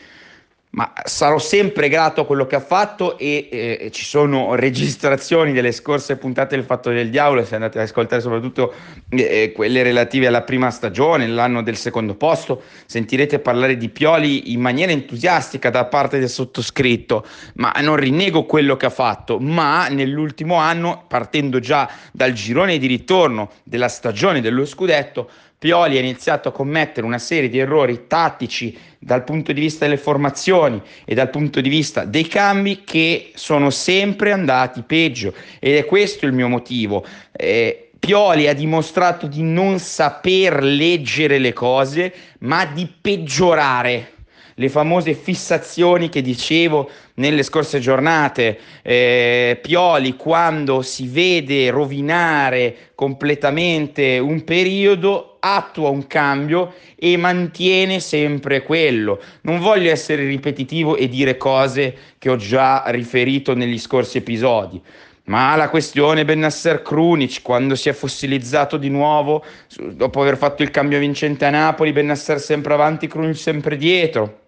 ma 0.72 0.92
sarò 1.04 1.38
sempre 1.38 1.88
grato 1.88 2.22
a 2.22 2.26
quello 2.26 2.46
che 2.46 2.56
ha 2.56 2.60
fatto 2.60 3.18
e 3.18 3.48
eh, 3.50 3.90
ci 3.92 4.04
sono 4.04 4.54
registrazioni 4.56 5.52
delle 5.52 5.72
scorse 5.72 6.16
puntate 6.16 6.56
del 6.56 6.64
Fatto 6.64 6.90
del 6.90 7.10
Diavolo, 7.10 7.44
se 7.44 7.54
andate 7.54 7.78
ad 7.78 7.84
ascoltare 7.84 8.22
soprattutto 8.22 8.72
eh, 9.10 9.52
quelle 9.54 9.82
relative 9.82 10.28
alla 10.28 10.42
prima 10.42 10.70
stagione, 10.70 11.26
l'anno 11.26 11.62
del 11.62 11.76
secondo 11.76 12.14
posto, 12.14 12.62
sentirete 12.86 13.38
parlare 13.38 13.76
di 13.76 13.90
Pioli 13.90 14.52
in 14.52 14.60
maniera 14.60 14.92
entusiastica 14.92 15.68
da 15.68 15.84
parte 15.84 16.18
del 16.18 16.30
sottoscritto, 16.30 17.26
ma 17.54 17.72
non 17.80 17.96
rinnego 17.96 18.44
quello 18.44 18.76
che 18.76 18.86
ha 18.86 18.90
fatto, 18.90 19.38
ma 19.38 19.88
nell'ultimo 19.88 20.54
anno, 20.56 21.04
partendo 21.06 21.60
già 21.60 21.88
dal 22.12 22.32
girone 22.32 22.78
di 22.78 22.86
ritorno 22.86 23.50
della 23.64 23.88
stagione 23.88 24.40
dello 24.40 24.64
scudetto, 24.64 25.28
Pioli 25.62 25.96
ha 25.96 26.00
iniziato 26.00 26.48
a 26.48 26.52
commettere 26.52 27.06
una 27.06 27.20
serie 27.20 27.48
di 27.48 27.60
errori 27.60 28.08
tattici 28.08 28.76
dal 28.98 29.22
punto 29.22 29.52
di 29.52 29.60
vista 29.60 29.84
delle 29.84 29.96
formazioni 29.96 30.82
e 31.04 31.14
dal 31.14 31.30
punto 31.30 31.60
di 31.60 31.68
vista 31.68 32.04
dei 32.04 32.26
cambi 32.26 32.82
che 32.82 33.30
sono 33.36 33.70
sempre 33.70 34.32
andati 34.32 34.82
peggio 34.82 35.32
ed 35.60 35.76
è 35.76 35.84
questo 35.84 36.26
il 36.26 36.32
mio 36.32 36.48
motivo. 36.48 37.06
Eh, 37.30 37.90
Pioli 37.96 38.48
ha 38.48 38.54
dimostrato 38.54 39.28
di 39.28 39.44
non 39.44 39.78
saper 39.78 40.64
leggere 40.64 41.38
le 41.38 41.52
cose, 41.52 42.12
ma 42.40 42.66
di 42.66 42.90
peggiorare 43.00 44.14
le 44.54 44.68
famose 44.68 45.14
fissazioni 45.14 46.08
che 46.08 46.22
dicevo 46.22 46.90
nelle 47.14 47.42
scorse 47.42 47.78
giornate. 47.78 48.58
Eh, 48.82 49.58
Pioli 49.60 50.16
quando 50.16 50.82
si 50.82 51.08
vede 51.08 51.70
rovinare 51.70 52.90
completamente 52.94 54.18
un 54.18 54.44
periodo 54.44 55.36
attua 55.40 55.88
un 55.88 56.06
cambio 56.06 56.74
e 56.96 57.16
mantiene 57.16 57.98
sempre 58.00 58.62
quello. 58.62 59.20
Non 59.42 59.58
voglio 59.58 59.90
essere 59.90 60.24
ripetitivo 60.24 60.96
e 60.96 61.08
dire 61.08 61.36
cose 61.36 61.96
che 62.18 62.30
ho 62.30 62.36
già 62.36 62.84
riferito 62.86 63.54
negli 63.54 63.78
scorsi 63.78 64.18
episodi. 64.18 64.80
Ma 65.24 65.54
la 65.54 65.68
questione 65.68 66.24
Bennasser 66.24 66.82
Krunic, 66.82 67.42
quando 67.42 67.76
si 67.76 67.88
è 67.88 67.92
fossilizzato 67.92 68.76
di 68.76 68.88
nuovo, 68.88 69.44
dopo 69.92 70.20
aver 70.20 70.36
fatto 70.36 70.64
il 70.64 70.70
cambio 70.70 70.98
vincente 70.98 71.44
a 71.44 71.50
Napoli, 71.50 71.92
Bennasser 71.92 72.40
sempre 72.40 72.74
avanti, 72.74 73.06
Krunic 73.06 73.36
sempre 73.36 73.76
dietro, 73.76 74.41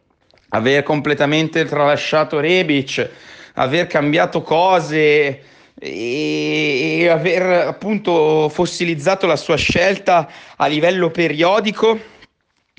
aver 0.55 0.85
completamente 0.85 1.65
tralasciato 1.65 2.39
Rebic, 2.39 3.11
aver 3.55 3.89
cambiato 3.89 4.43
cose 4.43 5.43
e 5.77 7.09
aver 7.11 7.67
appunto 7.67 8.49
fossilizzato 8.49 9.27
la 9.27 9.37
sua 9.37 9.57
scelta 9.57 10.29
a 10.57 10.67
livello 10.67 11.11
periodico 11.11 11.99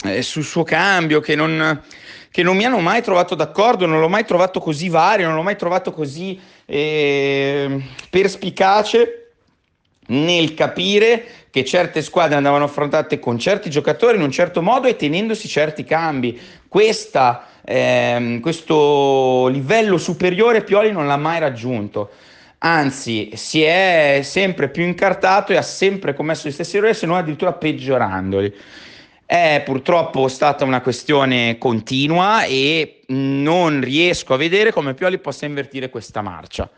eh, 0.06 0.22
sul 0.22 0.44
suo 0.44 0.64
cambio 0.64 1.20
che 1.20 1.36
non, 1.36 1.82
che 2.32 2.44
non 2.44 2.56
mi 2.56 2.64
hanno 2.64 2.80
mai 2.80 3.02
trovato 3.02 3.36
d'accordo, 3.36 3.86
non 3.86 4.00
l'ho 4.00 4.10
mai 4.10 4.26
trovato 4.26 4.62
così 4.62 4.88
vario, 4.88 5.28
non 5.28 5.36
l'ho 5.36 5.44
mai 5.44 5.58
trovato 5.58 5.92
così 5.92 6.40
eh, 6.66 7.84
perspicace 8.10 9.32
nel 10.08 10.54
capire 10.54 11.26
che 11.50 11.66
certe 11.66 12.02
squadre 12.02 12.36
andavano 12.36 12.66
affrontate 12.66 13.20
con 13.20 13.40
certi 13.40 13.70
giocatori 13.70 14.18
in 14.18 14.24
un 14.24 14.32
certo 14.32 14.62
modo 14.62 14.88
e 14.88 14.96
tenendosi 14.96 15.48
certi 15.48 15.84
cambi. 15.84 16.40
Questa, 16.68 17.48
ehm, 17.66 18.40
questo 18.40 19.48
livello 19.48 19.98
superiore 19.98 20.64
Pioli 20.64 20.92
non 20.92 21.08
l'ha 21.08 21.18
mai 21.18 21.40
raggiunto. 21.40 22.12
Anzi, 22.60 23.32
si 23.34 23.62
è 23.62 24.22
sempre 24.24 24.70
più 24.70 24.84
incartato 24.84 25.52
e 25.52 25.58
ha 25.58 25.62
sempre 25.62 26.14
commesso 26.14 26.48
gli 26.48 26.52
stessi 26.52 26.78
errori, 26.78 26.94
se 26.94 27.06
non 27.06 27.18
addirittura 27.18 27.54
peggiorandoli. 27.54 28.54
È 29.26 29.62
purtroppo 29.66 30.28
stata 30.28 30.64
una 30.64 30.82
questione 30.82 31.58
continua 31.58 32.44
e 32.44 33.02
non 33.08 33.82
riesco 33.82 34.34
a 34.34 34.38
vedere 34.38 34.72
come 34.72 34.94
Pioli 34.94 35.18
possa 35.18 35.46
invertire 35.46 35.90
questa 35.90 36.22
marcia. 36.22 36.70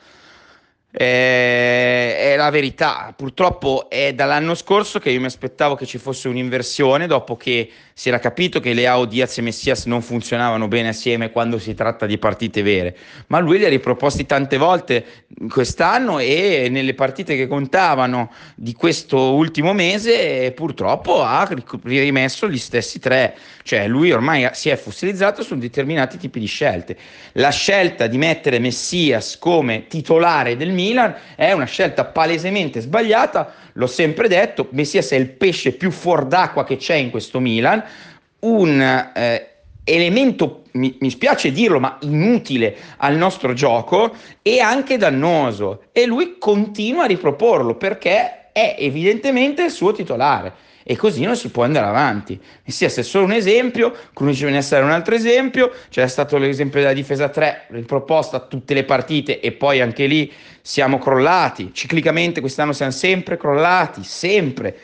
Eh, 0.90 2.18
è 2.18 2.36
la 2.38 2.50
verità, 2.50 3.14
purtroppo 3.16 3.90
è 3.90 4.14
dall'anno 4.14 4.56
scorso 4.56 5.00
che 5.00 5.10
io 5.10 5.20
mi 5.20 5.26
aspettavo 5.26 5.76
che 5.76 5.86
ci 5.86 5.98
fosse 5.98 6.30
un'inversione 6.30 7.08
dopo 7.08 7.36
che 7.36 7.70
si 7.94 8.08
era 8.08 8.20
capito 8.20 8.62
che 8.62 8.74
Leao, 8.74 9.06
Diaz 9.06 9.38
e 9.38 9.42
Messias 9.42 9.86
non 9.86 10.02
funzionavano 10.02 10.68
bene 10.70 10.90
assieme 10.90 11.32
quando 11.32 11.60
si 11.60 11.74
tratta 11.74 12.06
di 12.06 12.18
partite 12.18 12.62
vere, 12.62 12.96
ma 13.28 13.40
lui 13.40 13.58
li 13.58 13.66
ha 13.66 13.70
riproposti 13.70 14.26
tante 14.26 14.58
volte 14.58 15.06
quest'anno 15.50 16.20
e 16.20 16.68
nelle 16.70 16.94
partite 16.94 17.36
che 17.36 17.48
contavano 17.48 18.32
di 18.56 18.74
questo 18.74 19.34
ultimo 19.34 19.74
mese 19.74 20.52
purtroppo 20.54 21.22
ha 21.22 21.50
rimesso 21.84 22.48
gli 22.48 22.58
stessi 22.58 23.00
tre, 23.00 23.36
cioè 23.64 23.88
lui 23.88 24.12
ormai 24.12 24.48
si 24.54 24.70
è 24.70 24.78
fossilizzato 24.78 25.44
su 25.44 25.58
determinati 25.58 26.18
tipi 26.18 26.40
di 26.40 26.46
scelte. 26.46 26.96
La 27.34 27.50
scelta 27.50 28.08
di 28.08 28.18
mettere 28.18 28.60
Messias 28.60 29.38
come 29.38 29.88
titolare 29.88 30.56
del 30.56 30.76
Milan 30.78 31.16
è 31.36 31.52
una 31.52 31.66
scelta 31.66 32.06
palesemente 32.06 32.80
sbagliata, 32.80 33.54
l'ho 33.74 33.88
sempre 33.88 34.28
detto, 34.28 34.68
Messias 34.72 35.10
è 35.12 35.16
il 35.16 35.30
pesce 35.30 35.72
più 35.72 35.90
fuor 35.90 36.26
d'acqua 36.26 36.64
che 36.64 36.78
c'è 36.78 36.96
in 36.96 37.10
questo 37.10 37.40
Milan, 37.40 37.84
un 38.40 38.80
eh, 39.16 39.48
elemento, 39.84 40.64
mi, 40.74 40.96
mi 41.00 41.10
spiace 41.10 41.52
dirlo, 41.52 41.80
ma 41.80 41.98
inutile 42.02 42.76
al 42.98 43.16
nostro 43.16 43.54
gioco 43.54 44.14
e 44.42 44.60
anche 44.60 44.98
dannoso. 44.98 45.86
E 45.92 46.06
lui 46.06 46.36
continua 46.38 47.04
a 47.04 47.08
riproporlo 47.08 47.76
perché 47.76 48.52
è 48.52 48.76
evidentemente 48.78 49.64
il 49.64 49.72
suo 49.72 49.92
titolare 49.92 50.66
e 50.90 50.96
così 50.96 51.26
non 51.26 51.36
si 51.36 51.50
può 51.50 51.66
andare 51.66 51.86
avanti. 51.86 52.40
Messias 52.64 52.96
è 52.96 53.04
solo 53.04 53.26
un 53.26 53.34
esempio, 53.34 53.94
Crunici 54.14 54.44
viene 54.44 54.56
a 54.56 54.60
essere 54.62 54.86
un 54.86 54.92
altro 54.92 55.16
esempio, 55.16 55.70
c'è 55.90 56.08
stato 56.08 56.38
l'esempio 56.38 56.80
della 56.80 56.94
difesa 56.94 57.28
3 57.28 57.66
riproposta 57.72 58.40
tutte 58.40 58.74
le 58.74 58.86
partite 58.86 59.42
e 59.42 59.52
poi 59.52 59.82
anche 59.82 60.06
lì 60.06 60.32
siamo 60.62 60.98
crollati, 60.98 61.72
ciclicamente 61.74 62.40
quest'anno 62.40 62.72
siamo 62.72 62.94
sempre 62.94 63.36
crollati, 63.36 64.02
sempre. 64.06 64.78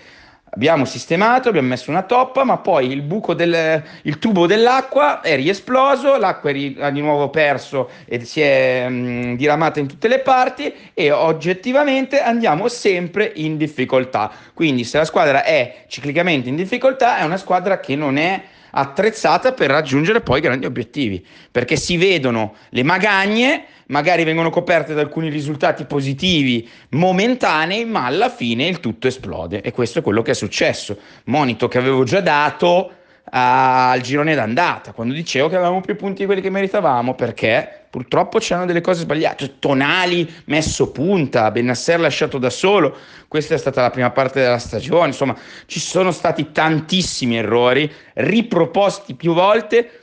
Abbiamo 0.55 0.85
sistemato, 0.85 1.49
abbiamo 1.49 1.69
messo 1.69 1.89
una 1.89 2.03
toppa, 2.03 2.43
ma 2.43 2.57
poi 2.57 2.91
il 2.91 3.01
buco 3.01 3.33
del 3.33 3.81
il 4.03 4.19
tubo 4.19 4.45
dell'acqua 4.45 5.21
è 5.21 5.35
riesploso, 5.35 6.15
l'acqua 6.17 6.51
ha 6.51 6.91
di 6.91 7.01
nuovo 7.01 7.31
perso 7.31 7.89
e 8.05 8.23
si 8.23 8.39
è 8.41 8.87
mh, 8.87 9.35
diramata 9.35 9.79
in 9.79 9.87
tutte 9.87 10.07
le 10.07 10.19
parti 10.19 10.71
e 10.93 11.09
oggettivamente 11.09 12.21
andiamo 12.21 12.67
sempre 12.67 13.31
in 13.33 13.57
difficoltà. 13.57 14.31
Quindi 14.53 14.83
se 14.83 14.99
la 14.99 15.05
squadra 15.05 15.43
è 15.43 15.85
ciclicamente 15.87 16.49
in 16.49 16.55
difficoltà 16.55 17.17
è 17.17 17.23
una 17.23 17.37
squadra 17.37 17.79
che 17.79 17.95
non 17.95 18.17
è 18.17 18.39
attrezzata 18.75 19.53
per 19.53 19.69
raggiungere 19.69 20.21
poi 20.21 20.41
grandi 20.41 20.65
obiettivi, 20.65 21.25
perché 21.51 21.75
si 21.75 21.97
vedono 21.97 22.55
le 22.69 22.83
magagne, 22.83 23.65
magari 23.87 24.23
vengono 24.23 24.49
coperte 24.49 24.93
da 24.93 25.01
alcuni 25.01 25.29
risultati 25.29 25.85
positivi 25.85 26.67
momentanei, 26.89 27.85
ma 27.85 28.05
alla 28.05 28.29
fine 28.29 28.67
il 28.67 28.79
tutto 28.79 29.07
esplode 29.07 29.61
e 29.61 29.71
questo 29.71 29.99
è 29.99 30.01
quello 30.01 30.21
che 30.21 30.31
è 30.31 30.35
successo. 30.35 30.97
Monito 31.25 31.67
che 31.67 31.77
avevo 31.77 32.03
già 32.03 32.21
dato 32.21 32.91
al 33.25 34.01
girone 34.01 34.35
d'andata, 34.35 34.91
quando 34.91 35.13
dicevo 35.13 35.49
che 35.49 35.55
avevamo 35.55 35.81
più 35.81 35.95
punti 35.95 36.21
di 36.21 36.25
quelli 36.25 36.41
che 36.41 36.49
meritavamo, 36.49 37.15
perché 37.15 37.82
purtroppo 37.93 38.39
c'erano 38.39 38.65
delle 38.65 38.81
cose 38.81 39.01
sbagliate, 39.01 39.59
Tonali 39.59 40.27
messo 40.45 40.89
punta, 40.89 41.51
Benasser 41.51 41.99
lasciato 41.99 42.39
da 42.39 42.49
solo, 42.49 42.97
questa 43.27 43.53
è 43.53 43.57
stata 43.59 43.83
la 43.83 43.91
prima 43.91 44.09
parte 44.09 44.41
della 44.41 44.57
stagione, 44.57 45.09
insomma 45.09 45.37
ci 45.67 45.79
sono 45.79 46.09
stati 46.09 46.51
tantissimi 46.51 47.37
errori, 47.37 47.87
riproposti 48.15 49.13
più 49.13 49.35
volte, 49.35 49.99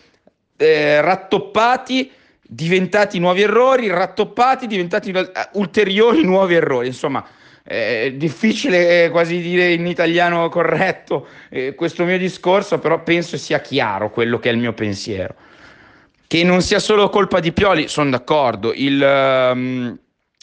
eh, 0.57 1.01
rattoppati, 1.01 2.13
diventati 2.41 3.19
nuovi 3.19 3.43
errori, 3.43 3.89
rattoppati, 3.89 4.69
diventati 4.69 5.11
uh, 5.11 5.29
ulteriori 5.55 6.23
nuovi 6.23 6.55
errori, 6.55 6.87
insomma 6.87 7.27
è 7.65 8.13
difficile 8.17 9.07
eh, 9.07 9.11
quasi 9.11 9.41
dire 9.41 9.73
in 9.73 9.87
italiano 9.89 10.49
corretto 10.49 11.27
eh, 11.49 11.75
questo 11.75 12.05
mio 12.05 12.19
discorso, 12.19 12.79
però 12.79 13.03
penso 13.03 13.37
sia 13.37 13.61
chiaro 13.61 14.11
quello 14.11 14.39
che 14.39 14.49
è 14.49 14.53
il 14.53 14.59
mio 14.59 14.75
pensiero. 14.75 15.35
Che 16.31 16.45
non 16.45 16.63
sia 16.63 16.79
solo 16.79 17.09
colpa 17.09 17.41
di 17.41 17.51
Pioli, 17.51 17.89
sono 17.89 18.09
d'accordo. 18.09 18.73
Il, 18.73 19.03
um, 19.03 19.99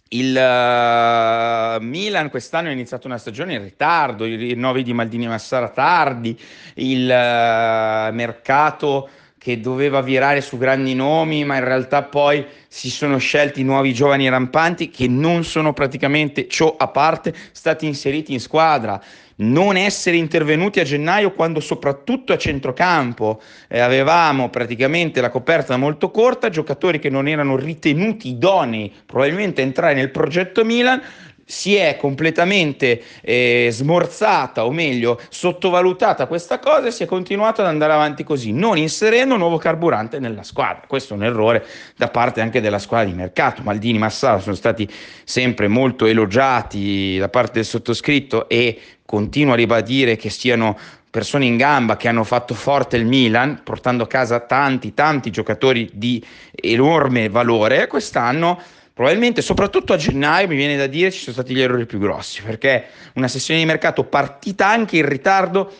il 0.10 0.36
uh, 0.36 1.82
Milan 1.82 2.30
quest'anno 2.30 2.68
ha 2.68 2.74
iniziato 2.74 3.08
una 3.08 3.18
stagione 3.18 3.54
in 3.54 3.62
ritardo, 3.62 4.26
i 4.26 4.36
rinnovi 4.36 4.84
di 4.84 4.92
Maldini 4.92 5.24
e 5.24 5.28
Massara 5.30 5.70
tardi, 5.70 6.38
il 6.74 7.06
uh, 7.06 8.14
mercato 8.14 9.08
che 9.38 9.62
doveva 9.62 10.02
virare 10.02 10.42
su 10.42 10.58
grandi 10.58 10.94
nomi, 10.94 11.46
ma 11.46 11.56
in 11.56 11.64
realtà 11.64 12.04
poi 12.04 12.46
si 12.68 12.90
sono 12.90 13.18
scelti 13.18 13.64
nuovi 13.64 13.94
giovani 13.94 14.28
rampanti 14.28 14.90
che 14.90 15.08
non 15.08 15.46
sono 15.46 15.72
praticamente, 15.72 16.50
ciò 16.50 16.76
a 16.78 16.90
parte, 16.90 17.34
stati 17.54 17.86
inseriti 17.86 18.34
in 18.34 18.42
squadra. 18.42 19.02
Non 19.40 19.78
essere 19.78 20.18
intervenuti 20.18 20.80
a 20.80 20.84
gennaio 20.84 21.32
quando 21.34 21.60
soprattutto 21.60 22.34
a 22.34 22.38
centrocampo 22.38 23.40
eh, 23.68 23.80
avevamo 23.80 24.50
praticamente 24.50 25.22
la 25.22 25.30
coperta 25.30 25.78
molto 25.78 26.10
corta, 26.10 26.50
giocatori 26.50 26.98
che 26.98 27.12
non 27.12 27.28
erano 27.28 27.56
ritenuti 27.56 28.30
idonei 28.30 28.92
probabilmente 29.06 29.62
a 29.62 29.66
entrare 29.66 29.94
nel 29.94 30.10
progetto 30.10 30.66
Milan, 30.66 31.02
si 31.50 31.76
è 31.76 31.96
completamente 31.96 33.02
eh, 33.22 33.70
smorzata, 33.72 34.66
o 34.66 34.72
meglio, 34.72 35.18
sottovalutata 35.30 36.28
questa 36.28 36.60
cosa 36.60 36.88
e 36.88 36.92
si 36.92 37.04
è 37.04 37.06
continuato 37.06 37.62
ad 37.62 37.68
andare 37.68 37.94
avanti 37.94 38.26
così, 38.26 38.52
non 38.52 38.78
inserendo 38.78 39.38
nuovo 39.38 39.58
carburante 39.58 40.20
nella 40.20 40.44
squadra. 40.44 40.84
Questo 40.86 41.14
è 41.14 41.18
un 41.18 41.24
errore 41.24 41.66
da 41.96 42.10
parte 42.10 42.42
anche 42.42 42.60
della 42.60 42.80
squadra 42.80 43.08
di 43.08 43.16
mercato. 43.16 43.62
Maldini 43.64 43.98
Massaro 43.98 44.42
sono 44.42 44.56
stati 44.56 44.90
sempre 45.24 45.70
molto 45.70 46.06
elogiati 46.06 47.18
da 47.18 47.30
parte 47.30 47.54
del 47.54 47.66
sottoscritto 47.66 48.50
e 48.50 48.78
continuo 49.06 49.54
a 49.54 49.56
ribadire 49.56 50.18
che 50.18 50.30
siano 50.30 50.78
persone 51.10 51.46
in 51.46 51.56
gamba 51.56 51.96
che 51.96 52.10
hanno 52.10 52.26
fatto 52.26 52.54
forte 52.54 52.98
il 52.98 53.06
Milan, 53.06 53.62
portando 53.64 54.04
a 54.04 54.08
casa 54.08 54.42
tanti, 54.42 54.94
tanti 54.94 55.32
giocatori 55.32 55.90
di 55.94 56.22
enorme 56.52 57.30
valore. 57.30 57.88
Quest'anno 57.88 58.60
probabilmente 58.98 59.44
soprattutto 59.44 59.94
a 59.94 59.96
gennaio 59.96 60.48
mi 60.48 60.56
viene 60.56 60.76
da 60.76 60.88
dire 60.88 61.12
ci 61.12 61.20
sono 61.20 61.34
stati 61.34 61.54
gli 61.54 61.62
errori 61.62 61.86
più 61.86 62.00
grossi 62.00 62.42
perché 62.42 62.88
una 63.14 63.28
sessione 63.28 63.60
di 63.60 63.66
mercato 63.68 64.04
partita 64.06 64.68
anche 64.68 64.98
in 64.98 65.08
ritardo 65.08 65.72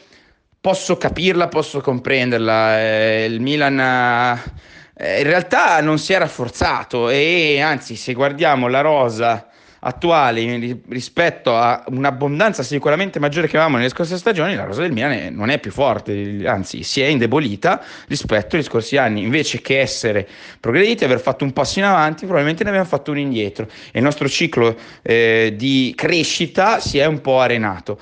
posso 0.62 0.98
capirla, 0.98 1.48
posso 1.48 1.82
comprenderla. 1.82 2.80
Eh, 2.80 3.26
il 3.26 3.42
Milan 3.42 3.80
eh, 3.80 5.18
in 5.18 5.24
realtà 5.24 5.82
non 5.82 5.98
si 5.98 6.14
è 6.14 6.20
rafforzato 6.20 7.10
e 7.10 7.60
anzi 7.60 7.96
se 7.96 8.14
guardiamo 8.14 8.68
la 8.68 8.82
rosa 8.82 9.48
attuale 9.88 10.76
rispetto 10.90 11.56
a 11.56 11.82
un'abbondanza 11.88 12.62
sicuramente 12.62 13.20
maggiore 13.20 13.48
che 13.48 13.56
avevamo 13.56 13.78
nelle 13.78 13.90
scorse 13.90 14.18
stagioni, 14.18 14.54
la 14.54 14.66
rosa 14.66 14.82
del 14.82 14.92
Milan 14.92 15.34
non 15.34 15.50
è 15.50 15.60
più 15.60 15.72
forte, 15.72 16.44
anzi 16.46 16.84
si 16.84 17.00
è 17.00 17.06
indebolita 17.06 17.82
rispetto 18.08 18.58
agli 18.58 18.64
scorsi 18.64 18.98
anni. 18.98 19.22
Invece 19.22 19.62
che 19.62 19.80
essere 19.80 20.28
progrediti, 20.60 21.06
aver 21.06 21.22
fatto 21.22 21.46
un 21.46 21.54
passo 21.54 21.80
in 21.80 21.86
avanti, 21.86 22.26
probabilmente 22.26 22.64
ne 22.64 22.70
abbiamo 22.70 22.88
fatto 22.88 23.12
uno 23.12 23.22
indietro 23.22 23.66
e 23.92 24.00
il 24.00 24.04
nostro 24.04 24.28
ciclo 24.28 24.76
eh, 25.02 25.54
di 25.56 25.94
crescita 25.96 26.80
si 26.80 26.98
è 26.98 27.06
un 27.06 27.22
po' 27.22 27.40
arenato. 27.40 27.98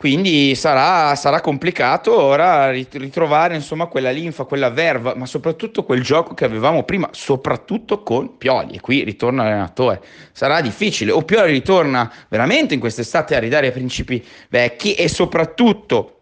Quindi 0.00 0.54
sarà, 0.54 1.14
sarà, 1.14 1.42
complicato 1.42 2.18
ora 2.18 2.70
ritrovare 2.70 3.54
insomma 3.54 3.84
quella 3.84 4.08
linfa, 4.08 4.44
quella 4.44 4.70
verva, 4.70 5.14
ma 5.14 5.26
soprattutto 5.26 5.84
quel 5.84 6.00
gioco 6.00 6.32
che 6.32 6.46
avevamo 6.46 6.84
prima, 6.84 7.10
soprattutto 7.12 8.02
con 8.02 8.38
Pioli. 8.38 8.76
E 8.76 8.80
qui 8.80 9.04
ritorna 9.04 9.42
l'allenatore. 9.42 10.00
Sarà 10.32 10.62
difficile. 10.62 11.10
O 11.12 11.20
Pioli 11.20 11.52
ritorna 11.52 12.10
veramente 12.30 12.72
in 12.72 12.80
quest'estate 12.80 13.36
a 13.36 13.40
ridare 13.40 13.66
ai 13.66 13.72
principi 13.72 14.26
vecchi 14.48 14.94
e 14.94 15.06
soprattutto 15.06 16.20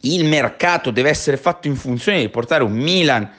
il 0.00 0.24
mercato 0.24 0.90
deve 0.90 1.10
essere 1.10 1.36
fatto 1.36 1.68
in 1.68 1.76
funzione 1.76 2.18
di 2.18 2.28
portare 2.28 2.64
un 2.64 2.72
Milan 2.72 3.30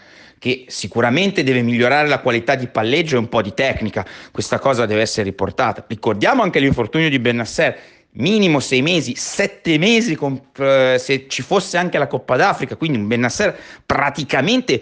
che 0.43 0.65
sicuramente 0.67 1.41
deve 1.41 1.61
migliorare 1.61 2.09
la 2.09 2.19
qualità 2.19 2.55
di 2.55 2.67
palleggio 2.67 3.15
e 3.15 3.19
un 3.19 3.29
po' 3.29 3.41
di 3.41 3.53
tecnica. 3.53 4.05
Questa 4.29 4.59
cosa 4.59 4.85
deve 4.85 4.99
essere 4.99 5.23
riportata. 5.23 5.85
Ricordiamo 5.87 6.41
anche 6.41 6.59
l'infortunio 6.59 7.09
di 7.09 7.17
Benasser 7.17 7.79
minimo 8.13 8.59
sei 8.59 8.81
mesi, 8.81 9.15
sette 9.15 9.77
mesi 9.77 10.15
con, 10.15 10.39
eh, 10.57 10.97
se 10.99 11.27
ci 11.27 11.41
fosse 11.41 11.77
anche 11.77 11.97
la 11.97 12.07
Coppa 12.07 12.35
d'Africa, 12.35 12.75
quindi 12.75 12.97
un 12.97 13.07
Benasser 13.07 13.57
praticamente 13.85 14.81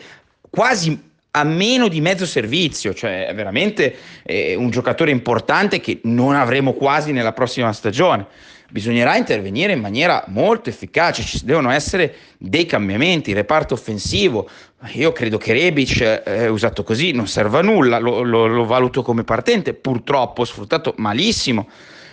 quasi 0.49 1.09
a 1.33 1.43
meno 1.43 1.87
di 1.87 2.01
mezzo 2.01 2.25
servizio, 2.25 2.93
cioè 2.93 3.27
è 3.27 3.33
veramente 3.33 3.95
eh, 4.23 4.55
un 4.55 4.69
giocatore 4.69 5.11
importante 5.11 5.79
che 5.79 6.01
non 6.03 6.35
avremo 6.35 6.73
quasi 6.73 7.13
nella 7.13 7.31
prossima 7.31 7.71
stagione. 7.71 8.25
Bisognerà 8.69 9.17
intervenire 9.17 9.73
in 9.73 9.81
maniera 9.81 10.23
molto 10.27 10.69
efficace, 10.69 11.23
ci 11.23 11.43
devono 11.43 11.71
essere 11.71 12.15
dei 12.37 12.65
cambiamenti, 12.65 13.33
reparto 13.33 13.73
offensivo. 13.73 14.49
Io 14.93 15.11
credo 15.11 15.37
che 15.37 15.53
Rebic, 15.53 16.23
eh, 16.25 16.47
usato 16.47 16.83
così, 16.83 17.11
non 17.11 17.27
serva 17.27 17.59
a 17.59 17.63
nulla, 17.63 17.99
lo, 17.99 18.21
lo, 18.21 18.47
lo 18.47 18.65
valuto 18.65 19.01
come 19.01 19.23
partente, 19.23 19.73
purtroppo 19.73 20.45
sfruttato 20.45 20.93
malissimo 20.97 21.67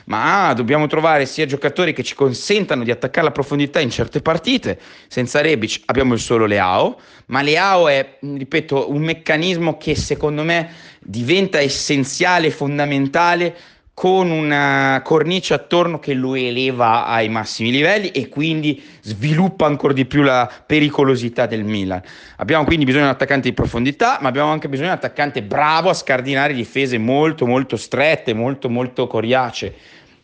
ma 0.08 0.52
dobbiamo 0.54 0.86
trovare 0.86 1.26
sia 1.26 1.46
giocatori 1.46 1.92
che 1.92 2.02
ci 2.02 2.14
consentano 2.14 2.82
di 2.82 2.90
attaccare 2.90 3.26
la 3.26 3.32
profondità 3.32 3.78
in 3.78 3.90
certe 3.90 4.20
partite. 4.20 4.78
Senza 5.06 5.40
Rebic 5.40 5.82
abbiamo 5.86 6.14
il 6.14 6.20
solo 6.20 6.46
Leao, 6.46 6.98
ma 7.26 7.42
Leao 7.42 7.88
è, 7.88 8.18
ripeto, 8.20 8.90
un 8.90 9.02
meccanismo 9.02 9.76
che 9.76 9.94
secondo 9.94 10.42
me 10.42 10.70
diventa 11.00 11.60
essenziale, 11.60 12.50
fondamentale 12.50 13.56
con 13.98 14.30
una 14.30 15.00
cornice 15.02 15.54
attorno 15.54 15.98
che 15.98 16.14
lo 16.14 16.36
eleva 16.36 17.04
ai 17.04 17.28
massimi 17.28 17.72
livelli 17.72 18.12
e 18.12 18.28
quindi 18.28 18.80
sviluppa 19.00 19.66
ancora 19.66 19.92
di 19.92 20.04
più 20.04 20.22
la 20.22 20.48
pericolosità 20.64 21.46
del 21.46 21.64
Milan. 21.64 22.00
Abbiamo 22.36 22.64
quindi 22.64 22.84
bisogno 22.84 23.02
di 23.02 23.08
un 23.08 23.14
attaccante 23.16 23.48
di 23.48 23.54
profondità, 23.54 24.18
ma 24.20 24.28
abbiamo 24.28 24.52
anche 24.52 24.68
bisogno 24.68 24.90
di 24.90 24.94
un 24.94 24.98
attaccante 24.98 25.42
bravo 25.42 25.90
a 25.90 25.94
scardinare 25.94 26.54
difese 26.54 26.96
molto 26.96 27.44
molto 27.44 27.76
strette, 27.76 28.34
molto 28.34 28.70
molto 28.70 29.08
coriacee. 29.08 29.74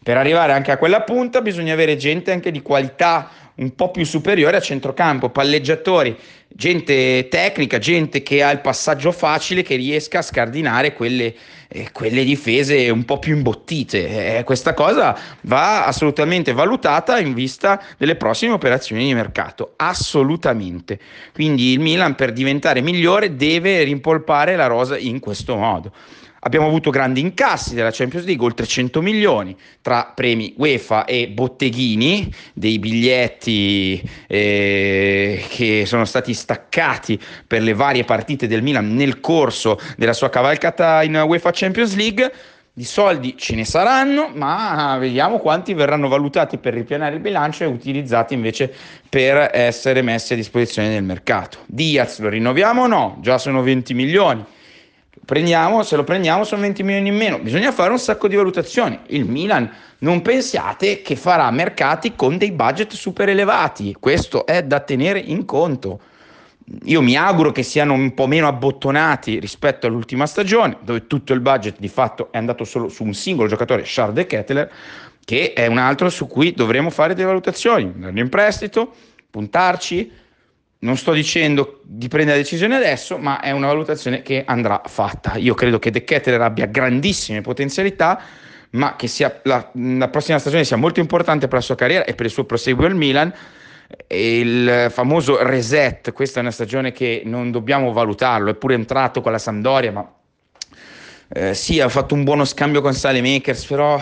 Per 0.04 0.18
arrivare 0.18 0.52
anche 0.52 0.70
a 0.70 0.76
quella 0.76 1.00
punta 1.00 1.40
bisogna 1.40 1.72
avere 1.72 1.96
gente 1.96 2.30
anche 2.30 2.50
di 2.50 2.60
qualità 2.60 3.30
un 3.54 3.74
po' 3.74 3.90
più 3.90 4.04
superiore 4.04 4.58
a 4.58 4.60
centrocampo, 4.60 5.30
palleggiatori, 5.30 6.14
gente 6.46 7.26
tecnica, 7.28 7.78
gente 7.78 8.22
che 8.22 8.42
ha 8.42 8.50
il 8.50 8.60
passaggio 8.60 9.12
facile, 9.12 9.62
che 9.62 9.76
riesca 9.76 10.18
a 10.18 10.22
scardinare 10.22 10.92
quelle, 10.92 11.34
eh, 11.68 11.90
quelle 11.90 12.22
difese 12.22 12.90
un 12.90 13.06
po' 13.06 13.18
più 13.18 13.34
imbottite. 13.34 14.36
Eh, 14.36 14.44
questa 14.44 14.74
cosa 14.74 15.18
va 15.42 15.86
assolutamente 15.86 16.52
valutata 16.52 17.18
in 17.18 17.32
vista 17.32 17.82
delle 17.96 18.16
prossime 18.16 18.52
operazioni 18.52 19.06
di 19.06 19.14
mercato, 19.14 19.72
assolutamente. 19.76 20.98
Quindi 21.32 21.72
il 21.72 21.80
Milan 21.80 22.14
per 22.14 22.30
diventare 22.34 22.82
migliore 22.82 23.36
deve 23.36 23.82
rimpolpare 23.84 24.54
la 24.54 24.66
rosa 24.66 24.98
in 24.98 25.18
questo 25.18 25.56
modo. 25.56 25.92
Abbiamo 26.46 26.66
avuto 26.66 26.90
grandi 26.90 27.20
incassi 27.20 27.74
della 27.74 27.90
Champions 27.90 28.26
League, 28.26 28.44
oltre 28.44 28.66
100 28.66 29.00
milioni 29.00 29.57
tra 29.80 30.12
premi 30.14 30.52
UEFA 30.59 31.07
e 31.07 31.28
botteghini, 31.28 32.30
dei 32.52 32.78
biglietti 32.78 34.02
eh, 34.26 35.42
che 35.48 35.85
sono 35.87 36.04
stati 36.04 36.35
staccati 36.35 37.18
per 37.46 37.62
le 37.62 37.72
varie 37.72 38.04
partite 38.04 38.46
del 38.46 38.62
Milan 38.62 38.94
nel 38.94 39.20
corso 39.20 39.78
della 39.96 40.12
sua 40.12 40.28
cavalcata 40.28 41.02
in 41.02 41.16
UEFA 41.16 41.50
Champions 41.50 41.96
League. 41.96 42.30
Di 42.74 42.85
soldi 42.85 43.37
ce 43.38 43.54
ne 43.54 43.64
saranno, 43.64 44.30
ma 44.35 44.98
vediamo 44.98 45.38
quanti 45.38 45.72
verranno 45.72 46.09
valutati 46.09 46.59
per 46.59 46.74
ripianare 46.74 47.14
il 47.14 47.20
bilancio 47.22 47.64
e 47.64 47.68
utilizzati 47.68 48.35
invece 48.35 48.70
per 49.09 49.48
essere 49.50 50.02
messi 50.02 50.35
a 50.35 50.37
disposizione 50.37 50.90
del 50.90 51.04
mercato. 51.04 51.61
Diaz 51.64 52.18
lo 52.18 52.28
rinnoviamo 52.28 52.83
o 52.83 52.87
no? 52.87 53.18
Già 53.22 53.38
sono 53.38 53.62
20 53.62 53.94
milioni 53.94 54.44
prendiamo, 55.24 55.82
se 55.82 55.96
lo 55.96 56.04
prendiamo 56.04 56.44
sono 56.44 56.62
20 56.62 56.82
milioni 56.82 57.08
in 57.08 57.16
meno, 57.16 57.38
bisogna 57.38 57.72
fare 57.72 57.90
un 57.90 57.98
sacco 57.98 58.28
di 58.28 58.37
valutazioni. 58.37 58.98
Il 59.06 59.24
Milan 59.24 59.70
non 59.98 60.22
pensiate 60.22 61.02
che 61.02 61.16
farà 61.16 61.50
mercati 61.50 62.14
con 62.14 62.37
dei 62.37 62.52
budget 62.52 62.92
super 62.92 63.28
elevati, 63.28 63.96
questo 63.98 64.46
è 64.46 64.62
da 64.62 64.80
tenere 64.80 65.18
in 65.18 65.44
conto. 65.44 66.00
Io 66.84 67.02
mi 67.02 67.14
auguro 67.16 67.52
che 67.52 67.62
siano 67.62 67.92
un 67.92 68.14
po' 68.14 68.26
meno 68.26 68.48
abbottonati 68.48 69.38
rispetto 69.38 69.87
all'ultima 69.87 70.26
stagione, 70.26 70.78
dove 70.82 71.06
tutto 71.06 71.34
il 71.34 71.40
budget 71.40 71.78
di 71.78 71.88
fatto 71.88 72.28
è 72.30 72.38
andato 72.38 72.64
solo 72.64 72.88
su 72.88 73.04
un 73.04 73.12
singolo 73.12 73.48
giocatore, 73.48 73.82
Charles 73.84 74.14
de 74.14 74.26
Kettler, 74.26 74.72
che 75.24 75.52
è 75.52 75.66
un 75.66 75.78
altro 75.78 76.08
su 76.08 76.26
cui 76.26 76.52
dovremo 76.52 76.90
fare 76.90 77.14
delle 77.14 77.26
valutazioni, 77.26 77.92
dargli 77.96 78.18
in 78.18 78.28
prestito, 78.28 78.94
puntarci, 79.30 80.10
non 80.85 80.97
sto 80.99 81.12
dicendo 81.12 81.81
di 81.83 82.09
prendere 82.09 82.38
decisione 82.38 82.77
adesso, 82.77 83.16
ma 83.16 83.40
è 83.40 83.51
una 83.51 83.66
valutazione 83.66 84.23
che 84.23 84.44
andrà 84.47 84.83
fatta. 84.85 85.35
Io 85.37 85.55
credo 85.55 85.79
che 85.79 85.90
De 85.90 86.05
Ketteler 86.05 86.42
abbia 86.42 86.66
grandissime 86.66 87.40
potenzialità, 87.40 88.20
ma 88.70 88.94
che 88.94 89.09
sia 89.09 89.40
la, 89.44 89.70
la, 89.73 90.09
prossima 90.09 90.38
stagione 90.38 90.64
sia 90.64 90.77
molto 90.77 91.01
importante 91.01 91.47
per 91.47 91.59
la 91.59 91.64
sua 91.64 91.75
carriera 91.75 92.05
e 92.05 92.14
per 92.14 92.27
il 92.27 92.33
suo 92.33 92.44
proseguo 92.44 92.87
al 92.87 92.94
Milan. 92.94 93.33
Il 94.09 94.88
famoso 94.90 95.42
reset, 95.42 96.12
questa 96.12 96.38
è 96.38 96.42
una 96.42 96.51
stagione 96.51 96.92
che 96.92 97.23
non 97.25 97.51
dobbiamo 97.51 97.92
valutarlo, 97.92 98.51
è 98.51 98.55
pure 98.55 98.75
entrato 98.75 99.20
con 99.20 99.33
la 99.33 99.38
Sampdoria, 99.38 99.92
ma 99.92 100.12
eh, 101.29 101.55
sì, 101.55 101.81
ha 101.81 101.88
fatto 101.88 102.14
un 102.14 102.25
buono 102.25 102.44
scambio 102.44 102.83
con 102.83 102.92
Sale 102.92 103.23
Makers, 103.23 103.64
però 103.64 104.01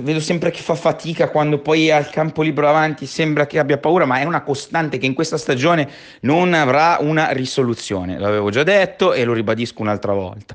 vedo 0.00 0.20
sempre 0.20 0.50
che 0.50 0.60
fa 0.60 0.74
fatica 0.74 1.28
quando 1.28 1.58
poi 1.58 1.90
al 1.90 2.10
campo 2.10 2.42
libero 2.42 2.68
avanti 2.68 3.06
sembra 3.06 3.46
che 3.46 3.58
abbia 3.58 3.78
paura, 3.78 4.04
ma 4.04 4.18
è 4.18 4.24
una 4.24 4.42
costante 4.42 4.98
che 4.98 5.06
in 5.06 5.14
questa 5.14 5.38
stagione 5.38 5.88
non 6.20 6.54
avrà 6.54 6.98
una 7.00 7.30
risoluzione. 7.30 8.18
L'avevo 8.18 8.50
già 8.50 8.62
detto 8.62 9.12
e 9.12 9.24
lo 9.24 9.32
ribadisco 9.32 9.82
un'altra 9.82 10.12
volta. 10.12 10.54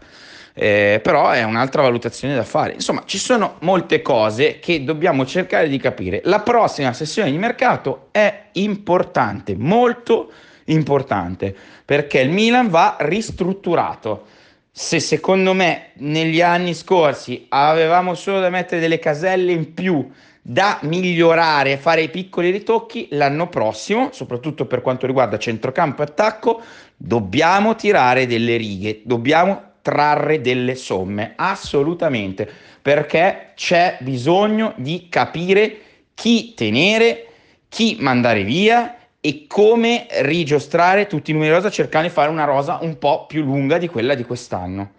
Eh, 0.53 0.99
però 1.01 1.29
è 1.29 1.43
un'altra 1.43 1.81
valutazione 1.81 2.35
da 2.35 2.43
fare. 2.43 2.73
Insomma, 2.73 3.03
ci 3.05 3.17
sono 3.17 3.55
molte 3.59 4.01
cose 4.01 4.59
che 4.59 4.83
dobbiamo 4.83 5.25
cercare 5.25 5.69
di 5.69 5.77
capire. 5.77 6.21
La 6.25 6.41
prossima 6.41 6.91
sessione 6.91 7.31
di 7.31 7.37
mercato 7.37 8.07
è 8.11 8.47
importante, 8.53 9.55
molto 9.55 10.29
importante, 10.65 11.55
perché 11.85 12.19
il 12.19 12.29
Milan 12.29 12.69
va 12.69 12.97
ristrutturato 12.99 14.25
se 14.71 15.01
secondo 15.01 15.53
me 15.53 15.89
negli 15.95 16.41
anni 16.41 16.73
scorsi 16.73 17.45
avevamo 17.49 18.15
solo 18.15 18.39
da 18.39 18.49
mettere 18.49 18.79
delle 18.79 18.99
caselle 18.99 19.51
in 19.51 19.73
più 19.73 20.09
da 20.41 20.79
migliorare 20.83 21.77
fare 21.77 22.01
i 22.01 22.09
piccoli 22.09 22.49
ritocchi, 22.49 23.07
l'anno 23.11 23.47
prossimo, 23.47 24.09
soprattutto 24.11 24.65
per 24.65 24.81
quanto 24.81 25.05
riguarda 25.05 25.37
centrocampo 25.37 26.01
e 26.01 26.05
attacco, 26.05 26.61
dobbiamo 26.97 27.75
tirare 27.75 28.25
delle 28.25 28.57
righe, 28.57 29.01
dobbiamo 29.03 29.61
trarre 29.83 30.41
delle 30.41 30.75
somme, 30.75 31.33
assolutamente, 31.35 32.49
perché 32.81 33.51
c'è 33.55 33.97
bisogno 33.99 34.73
di 34.77 35.07
capire 35.09 35.77
chi 36.15 36.53
tenere, 36.55 37.27
chi 37.69 37.97
mandare 37.99 38.43
via 38.43 38.95
e 39.21 39.45
come 39.47 40.07
rigiostrare 40.21 41.05
tutti 41.05 41.29
i 41.29 41.33
numeri 41.35 41.53
rosa 41.53 41.69
cercando 41.69 42.07
di 42.07 42.13
fare 42.13 42.31
una 42.31 42.43
rosa 42.43 42.79
un 42.81 42.97
po' 42.97 43.27
più 43.27 43.43
lunga 43.43 43.77
di 43.77 43.87
quella 43.87 44.15
di 44.15 44.23
quest'anno. 44.23 44.93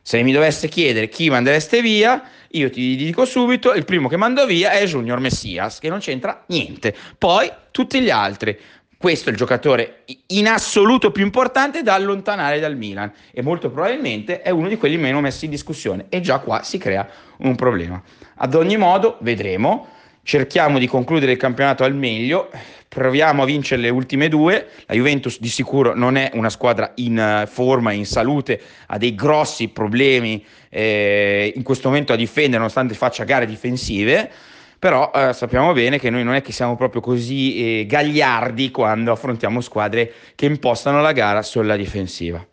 Se 0.00 0.22
mi 0.22 0.32
dovesse 0.32 0.68
chiedere 0.68 1.08
chi 1.08 1.28
mandereste 1.28 1.80
via, 1.80 2.22
io 2.50 2.70
ti 2.70 2.94
dico 2.94 3.24
subito, 3.24 3.72
il 3.72 3.84
primo 3.84 4.06
che 4.06 4.16
mando 4.16 4.46
via 4.46 4.70
è 4.70 4.84
Junior 4.84 5.18
Messias, 5.18 5.80
che 5.80 5.88
non 5.88 5.98
c'entra 5.98 6.44
niente. 6.48 6.94
Poi 7.18 7.50
tutti 7.72 8.00
gli 8.00 8.10
altri. 8.10 8.56
Questo 8.96 9.28
è 9.28 9.32
il 9.32 9.38
giocatore 9.38 10.04
in 10.28 10.46
assoluto 10.46 11.10
più 11.10 11.24
importante 11.24 11.82
da 11.82 11.94
allontanare 11.94 12.60
dal 12.60 12.76
Milan 12.76 13.12
e 13.32 13.42
molto 13.42 13.70
probabilmente 13.70 14.40
è 14.40 14.50
uno 14.50 14.68
di 14.68 14.76
quelli 14.76 14.96
meno 14.96 15.20
messi 15.20 15.46
in 15.46 15.50
discussione 15.50 16.06
e 16.08 16.20
già 16.20 16.38
qua 16.38 16.62
si 16.62 16.78
crea 16.78 17.06
un 17.38 17.54
problema. 17.54 18.02
Ad 18.36 18.54
ogni 18.54 18.76
modo, 18.76 19.18
vedremo 19.20 19.88
cerchiamo 20.24 20.78
di 20.78 20.88
concludere 20.88 21.32
il 21.32 21.38
campionato 21.38 21.84
al 21.84 21.94
meglio, 21.94 22.50
proviamo 22.88 23.42
a 23.42 23.46
vincere 23.46 23.82
le 23.82 23.90
ultime 23.90 24.28
due, 24.28 24.68
la 24.86 24.94
Juventus 24.94 25.38
di 25.38 25.48
sicuro 25.48 25.94
non 25.94 26.16
è 26.16 26.30
una 26.34 26.48
squadra 26.48 26.92
in 26.96 27.18
eh, 27.18 27.46
forma, 27.46 27.92
in 27.92 28.06
salute, 28.06 28.60
ha 28.86 28.98
dei 28.98 29.14
grossi 29.14 29.68
problemi 29.68 30.44
eh, 30.70 31.52
in 31.54 31.62
questo 31.62 31.88
momento 31.88 32.12
a 32.12 32.16
difendere 32.16 32.58
nonostante 32.58 32.94
faccia 32.94 33.24
gare 33.24 33.46
difensive, 33.46 34.30
però 34.78 35.10
eh, 35.14 35.32
sappiamo 35.32 35.72
bene 35.72 35.98
che 35.98 36.10
noi 36.10 36.24
non 36.24 36.34
è 36.34 36.42
che 36.42 36.52
siamo 36.52 36.76
proprio 36.76 37.00
così 37.00 37.80
eh, 37.80 37.86
gagliardi 37.86 38.70
quando 38.70 39.12
affrontiamo 39.12 39.60
squadre 39.60 40.12
che 40.34 40.46
impostano 40.46 41.00
la 41.00 41.12
gara 41.12 41.42
sulla 41.42 41.76
difensiva. 41.76 42.44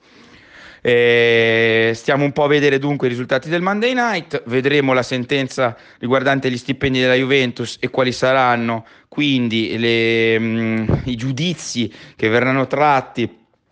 Eh, 0.83 1.91
stiamo 1.93 2.23
un 2.23 2.31
po' 2.31 2.43
a 2.43 2.47
vedere 2.47 2.79
dunque 2.79 3.05
i 3.05 3.11
risultati 3.11 3.49
del 3.49 3.61
Monday 3.61 3.93
Night, 3.93 4.41
vedremo 4.47 4.93
la 4.93 5.03
sentenza 5.03 5.77
riguardante 5.99 6.49
gli 6.49 6.57
stipendi 6.57 6.99
della 6.99 7.13
Juventus 7.13 7.77
e 7.79 7.91
quali 7.91 8.11
saranno 8.11 8.85
quindi 9.07 9.77
le, 9.77 10.39
mh, 10.39 10.45
mm, 10.45 10.87
i 11.05 11.15
giudizi 11.15 11.93
che 12.15 12.29
verranno 12.29 12.65
tratti 12.65 13.29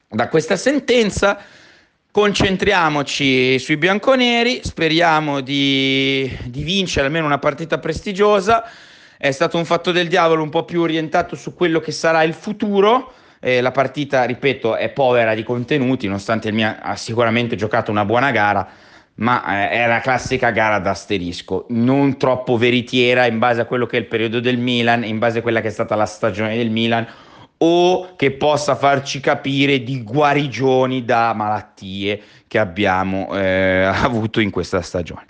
da 0.08 0.28
questa 0.28 0.56
sentenza. 0.56 1.40
Concentriamoci 2.12 3.58
sui 3.58 3.78
bianconeri, 3.78 4.62
speriamo 4.64 5.42
di, 5.42 6.32
di 6.46 6.64
vincere 6.64 7.08
almeno 7.08 7.26
una 7.26 7.38
partita 7.40 7.80
prestigiosa. 7.80 8.64
È 9.18 9.32
stato 9.32 9.58
un 9.58 9.66
fatto 9.66 9.92
del 9.92 10.08
diavolo 10.08 10.44
un 10.44 10.50
po' 10.50 10.66
più 10.66 10.82
orientato 10.82 11.36
su 11.36 11.54
quello 11.54 11.80
che 11.80 11.92
sarà 11.92 12.24
il 12.24 12.34
futuro 12.34 13.14
eh, 13.40 13.62
la 13.62 13.72
partita, 13.72 14.24
ripeto, 14.24 14.76
è 14.76 14.90
povera 14.90 15.34
di 15.34 15.44
contenuti, 15.44 16.08
nonostante 16.08 16.50
il 16.50 16.54
Milan 16.54 16.78
ha 16.82 16.96
sicuramente 16.96 17.56
giocato 17.56 17.92
una 17.92 18.06
buona 18.06 18.32
gara, 18.32 18.68
ma 19.16 19.68
eh, 19.68 19.70
è 19.70 19.88
la 19.88 20.00
classica 20.00 20.52
gara 20.52 20.80
d'asterisco, 20.80 21.66
non 21.70 22.18
troppo 22.18 22.58
veritiera 22.58 23.26
in 23.26 23.40
base 23.40 23.62
a 23.62 23.66
quello 23.66 23.86
che 23.86 23.98
è 23.98 24.00
il 24.00 24.08
periodo 24.08 24.40
del 24.40 24.58
Milan, 24.58 25.04
in 25.04 25.20
base 25.20 25.40
a 25.40 25.42
quella 25.42 25.62
che 25.62 25.68
è 25.68 25.72
stata 25.72 25.96
la 25.96 26.06
stagione 26.06 26.58
del 26.58 26.70
Milan 26.70 27.08
o 27.62 28.16
che 28.16 28.32
possa 28.32 28.76
farci 28.76 29.20
capire 29.20 29.84
di 29.84 30.04
guarigioni 30.04 31.04
da 31.04 31.34
malattie 31.34 32.22
che 32.48 32.60
abbiamo 32.60 33.36
eh, 33.36 33.84
avuto 33.92 34.40
in 34.40 34.50
questa 34.50 34.82
stagione. 34.82 35.26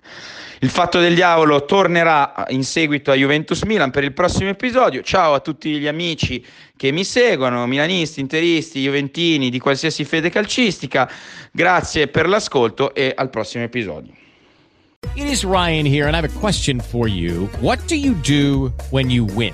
Il 0.61 0.69
fatto 0.69 0.99
del 0.99 1.15
diavolo 1.15 1.63
tornerà 1.63 2.45
in 2.49 2.65
seguito 2.65 3.11
a 3.11 3.15
Juventus 3.15 3.61
Milan 3.63 3.91
per 3.91 4.03
il 4.03 4.11
prossimo 4.11 4.49
episodio. 4.49 5.01
Ciao 5.01 5.33
a 5.33 5.39
tutti 5.39 5.79
gli 5.79 5.87
amici 5.87 6.45
che 6.75 6.91
mi 6.91 7.05
seguono, 7.05 7.65
milanisti, 7.65 8.19
interisti, 8.19 8.81
juventini, 8.81 9.49
di 9.49 9.59
qualsiasi 9.59 10.03
fede 10.03 10.29
calcistica. 10.29 11.09
Grazie 11.51 12.09
per 12.09 12.27
l'ascolto 12.27 12.93
e 12.93 13.13
al 13.15 13.29
prossimo 13.29 13.63
episodio. 13.63 14.11
It 15.15 15.29
is 15.29 15.45
Ryan 15.45 15.85
here 15.85 16.07
and 16.07 16.13
I 16.13 16.17
have 16.17 16.25
a 16.25 16.39
question 16.39 16.81
for 16.81 17.07
you. 17.07 17.49
What 17.61 17.79
do 17.87 17.95
you 17.95 18.15
do 18.15 18.73
when 18.89 19.09
you 19.09 19.25
win? 19.33 19.53